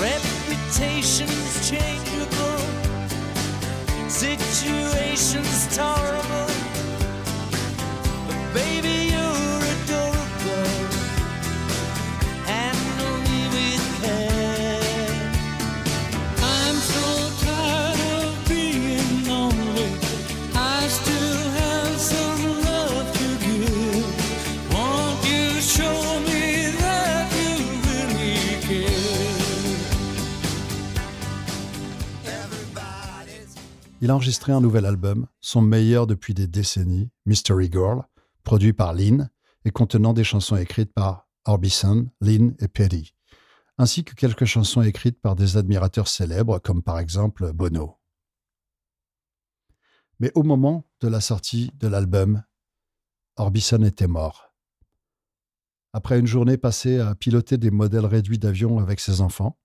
Reputation's 0.00 1.68
changeable. 1.68 2.62
Situation's 4.08 5.76
tolerable. 5.76 6.53
Il 34.04 34.10
a 34.10 34.16
enregistré 34.16 34.52
un 34.52 34.60
nouvel 34.60 34.84
album, 34.84 35.28
son 35.40 35.62
meilleur 35.62 36.06
depuis 36.06 36.34
des 36.34 36.46
décennies, 36.46 37.08
Mystery 37.24 37.70
Girl, 37.72 38.02
produit 38.42 38.74
par 38.74 38.92
Lynn 38.92 39.30
et 39.64 39.70
contenant 39.70 40.12
des 40.12 40.24
chansons 40.24 40.56
écrites 40.56 40.92
par 40.92 41.26
Orbison, 41.46 42.10
Lynn 42.20 42.54
et 42.58 42.68
Petty, 42.68 43.14
ainsi 43.78 44.04
que 44.04 44.14
quelques 44.14 44.44
chansons 44.44 44.82
écrites 44.82 45.18
par 45.22 45.36
des 45.36 45.56
admirateurs 45.56 46.08
célèbres 46.08 46.58
comme 46.58 46.82
par 46.82 46.98
exemple 46.98 47.50
Bono. 47.54 47.96
Mais 50.20 50.30
au 50.34 50.42
moment 50.42 50.84
de 51.00 51.08
la 51.08 51.22
sortie 51.22 51.70
de 51.80 51.88
l'album, 51.88 52.42
Orbison 53.36 53.82
était 53.84 54.06
mort. 54.06 54.52
Après 55.94 56.18
une 56.18 56.26
journée 56.26 56.58
passée 56.58 57.00
à 57.00 57.14
piloter 57.14 57.56
des 57.56 57.70
modèles 57.70 58.04
réduits 58.04 58.38
d'avions 58.38 58.80
avec 58.80 59.00
ses 59.00 59.22
enfants, 59.22 59.58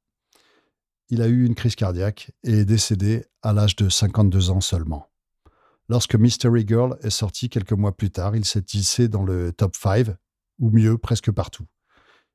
il 1.09 1.21
a 1.21 1.27
eu 1.27 1.45
une 1.45 1.55
crise 1.55 1.75
cardiaque 1.75 2.31
et 2.43 2.59
est 2.59 2.65
décédé 2.65 3.25
à 3.41 3.53
l'âge 3.53 3.75
de 3.75 3.89
52 3.89 4.49
ans 4.51 4.61
seulement. 4.61 5.09
Lorsque 5.89 6.15
Mystery 6.15 6.65
Girl 6.67 6.97
est 7.01 7.09
sorti 7.09 7.49
quelques 7.49 7.73
mois 7.73 7.97
plus 7.97 8.11
tard, 8.11 8.35
il 8.35 8.45
s'est 8.45 8.65
hissé 8.73 9.07
dans 9.07 9.23
le 9.23 9.51
top 9.51 9.75
5, 9.75 10.07
ou 10.59 10.69
mieux, 10.69 10.97
presque 10.99 11.31
partout. 11.31 11.65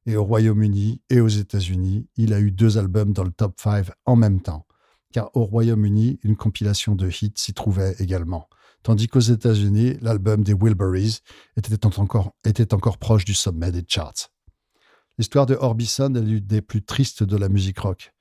Et 0.07 0.17
au 0.17 0.25
Royaume-Uni 0.25 1.01
et 1.09 1.21
aux 1.21 1.29
États-Unis, 1.29 2.09
il 2.17 2.33
a 2.33 2.41
eu 2.41 2.51
deux 2.51 2.79
albums 2.79 3.13
dans 3.13 3.23
le 3.23 3.31
top 3.31 3.55
5 3.61 3.87
en 4.07 4.17
même 4.17 4.41
temps, 4.41 4.67
car 5.13 5.31
au 5.35 5.45
Royaume-Uni, 5.45 6.19
une 6.25 6.37
compilation 6.37 6.97
de 6.97 7.09
hits 7.09 7.33
s'y 7.37 7.55
trouvait 7.55 7.95
également, 8.01 8.49
tandis 8.83 9.07
qu'aux 9.07 9.21
États-Unis, 9.21 9.99
l'album 10.01 10.43
des 10.43 10.53
Wilburys 10.53 11.21
était 11.57 11.87
encore, 11.87 12.33
était 12.45 12.75
encore 12.75 12.99
proche 12.99 13.25
du 13.25 13.35
sommet 13.35 13.71
des 13.71 13.85
charts. 13.87 14.31
L'histoire 15.17 15.47
de 15.47 15.55
Orbison 15.55 16.13
est 16.17 16.21
l'une 16.23 16.45
des 16.45 16.61
plus 16.61 16.85
tristes 16.85 17.23
de 17.23 17.37
la 17.37 17.49
musique 17.49 17.79
rock. 17.79 18.14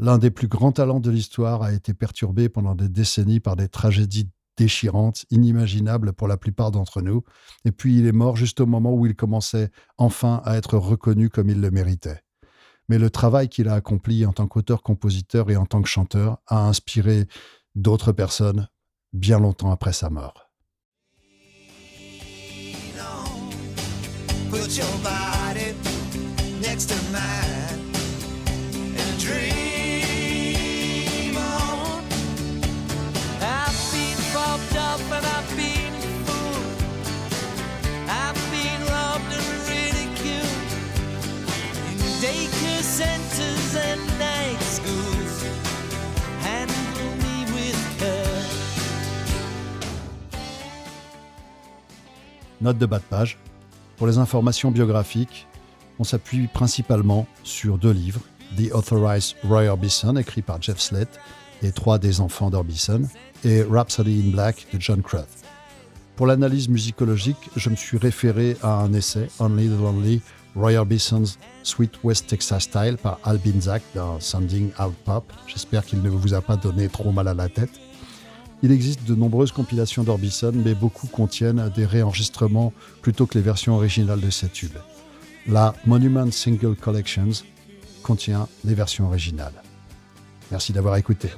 L'un 0.00 0.18
des 0.18 0.30
plus 0.30 0.46
grands 0.46 0.70
talents 0.70 1.00
de 1.00 1.10
l'histoire 1.10 1.62
a 1.62 1.72
été 1.72 1.92
perturbé 1.92 2.48
pendant 2.48 2.76
des 2.76 2.88
décennies 2.88 3.40
par 3.40 3.56
des 3.56 3.68
tragédies 3.68 4.30
déchirantes, 4.56 5.24
inimaginables 5.30 6.12
pour 6.12 6.28
la 6.28 6.36
plupart 6.36 6.70
d'entre 6.70 7.02
nous, 7.02 7.24
et 7.64 7.72
puis 7.72 7.98
il 7.98 8.06
est 8.06 8.12
mort 8.12 8.36
juste 8.36 8.60
au 8.60 8.66
moment 8.66 8.94
où 8.94 9.06
il 9.06 9.16
commençait 9.16 9.70
enfin 9.96 10.40
à 10.44 10.56
être 10.56 10.78
reconnu 10.78 11.30
comme 11.30 11.50
il 11.50 11.60
le 11.60 11.72
méritait. 11.72 12.20
Mais 12.88 12.98
le 12.98 13.10
travail 13.10 13.48
qu'il 13.48 13.68
a 13.68 13.74
accompli 13.74 14.24
en 14.24 14.32
tant 14.32 14.46
qu'auteur-compositeur 14.46 15.50
et 15.50 15.56
en 15.56 15.66
tant 15.66 15.82
que 15.82 15.88
chanteur 15.88 16.38
a 16.46 16.68
inspiré 16.68 17.26
d'autres 17.74 18.12
personnes 18.12 18.68
bien 19.12 19.40
longtemps 19.40 19.72
après 19.72 19.92
sa 19.92 20.10
mort. 20.10 20.48
Note 52.60 52.78
de 52.78 52.86
bas 52.86 52.98
de 52.98 53.04
page. 53.04 53.38
Pour 53.96 54.06
les 54.06 54.18
informations 54.18 54.70
biographiques, 54.70 55.46
on 55.98 56.04
s'appuie 56.04 56.48
principalement 56.48 57.26
sur 57.44 57.78
deux 57.78 57.92
livres, 57.92 58.20
The 58.56 58.72
Authorized 58.72 59.36
Roy 59.44 59.66
Orbison, 59.66 60.16
écrit 60.16 60.42
par 60.42 60.60
Jeff 60.60 60.80
Slett 60.80 61.08
et 61.62 61.72
trois 61.72 61.98
des 61.98 62.20
enfants 62.20 62.50
d'Orbison, 62.50 63.02
et 63.44 63.62
Rhapsody 63.62 64.24
in 64.26 64.30
Black 64.30 64.66
de 64.72 64.80
John 64.80 65.02
Cruth. 65.02 65.44
Pour 66.16 66.26
l'analyse 66.26 66.68
musicologique, 66.68 67.50
je 67.54 67.70
me 67.70 67.76
suis 67.76 67.98
référé 67.98 68.56
à 68.62 68.80
un 68.80 68.92
essai, 68.92 69.28
Only 69.38 69.68
the 69.68 69.80
Lonely, 69.80 70.20
Roy 70.56 70.74
Orbison's 70.76 71.38
Sweet 71.62 72.02
West 72.02 72.26
Texas 72.26 72.64
Style 72.64 72.96
par 73.00 73.20
Al 73.22 73.38
Binzak 73.38 73.82
dans 73.94 74.18
Sounding 74.18 74.70
Out 74.80 74.94
Pop. 75.04 75.32
J'espère 75.46 75.84
qu'il 75.84 76.02
ne 76.02 76.08
vous 76.08 76.34
a 76.34 76.40
pas 76.40 76.56
donné 76.56 76.88
trop 76.88 77.12
mal 77.12 77.28
à 77.28 77.34
la 77.34 77.48
tête. 77.48 77.70
Il 78.62 78.72
existe 78.72 79.04
de 79.04 79.14
nombreuses 79.14 79.52
compilations 79.52 80.02
d'Orbison, 80.02 80.52
mais 80.52 80.74
beaucoup 80.74 81.06
contiennent 81.06 81.70
des 81.76 81.86
réenregistrements 81.86 82.72
plutôt 83.02 83.26
que 83.26 83.38
les 83.38 83.44
versions 83.44 83.76
originales 83.76 84.20
de 84.20 84.30
ces 84.30 84.48
tubes. 84.48 84.78
La 85.46 85.74
Monument 85.86 86.30
Single 86.30 86.74
Collections 86.74 87.44
contient 88.02 88.48
les 88.64 88.74
versions 88.74 89.06
originales. 89.06 89.62
Merci 90.50 90.72
d'avoir 90.72 90.96
écouté. 90.96 91.30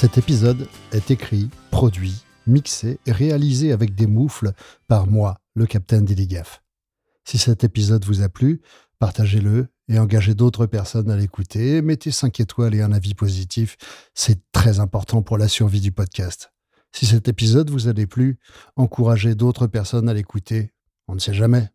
Cet 0.00 0.16
épisode 0.16 0.68
est 0.92 1.10
écrit, 1.10 1.50
produit, 1.72 2.22
mixé 2.46 3.00
et 3.04 3.10
réalisé 3.10 3.72
avec 3.72 3.96
des 3.96 4.06
moufles 4.06 4.52
par 4.86 5.08
moi, 5.08 5.40
le 5.56 5.66
capitaine 5.66 6.04
Dilligaf. 6.04 6.62
Si 7.24 7.36
cet 7.36 7.64
épisode 7.64 8.04
vous 8.04 8.22
a 8.22 8.28
plu, 8.28 8.60
partagez-le 9.00 9.66
et 9.88 9.98
engagez 9.98 10.36
d'autres 10.36 10.66
personnes 10.66 11.10
à 11.10 11.16
l'écouter. 11.16 11.82
Mettez 11.82 12.12
5 12.12 12.38
étoiles 12.38 12.76
et 12.76 12.80
un 12.80 12.92
avis 12.92 13.14
positif. 13.14 13.76
C'est 14.14 14.38
très 14.52 14.78
important 14.78 15.22
pour 15.22 15.36
la 15.36 15.48
survie 15.48 15.80
du 15.80 15.90
podcast. 15.90 16.52
Si 16.92 17.04
cet 17.04 17.26
épisode 17.26 17.68
vous 17.68 17.88
a 17.88 17.92
plu, 17.92 18.38
encouragez 18.76 19.34
d'autres 19.34 19.66
personnes 19.66 20.08
à 20.08 20.14
l'écouter. 20.14 20.70
On 21.08 21.16
ne 21.16 21.18
sait 21.18 21.34
jamais. 21.34 21.70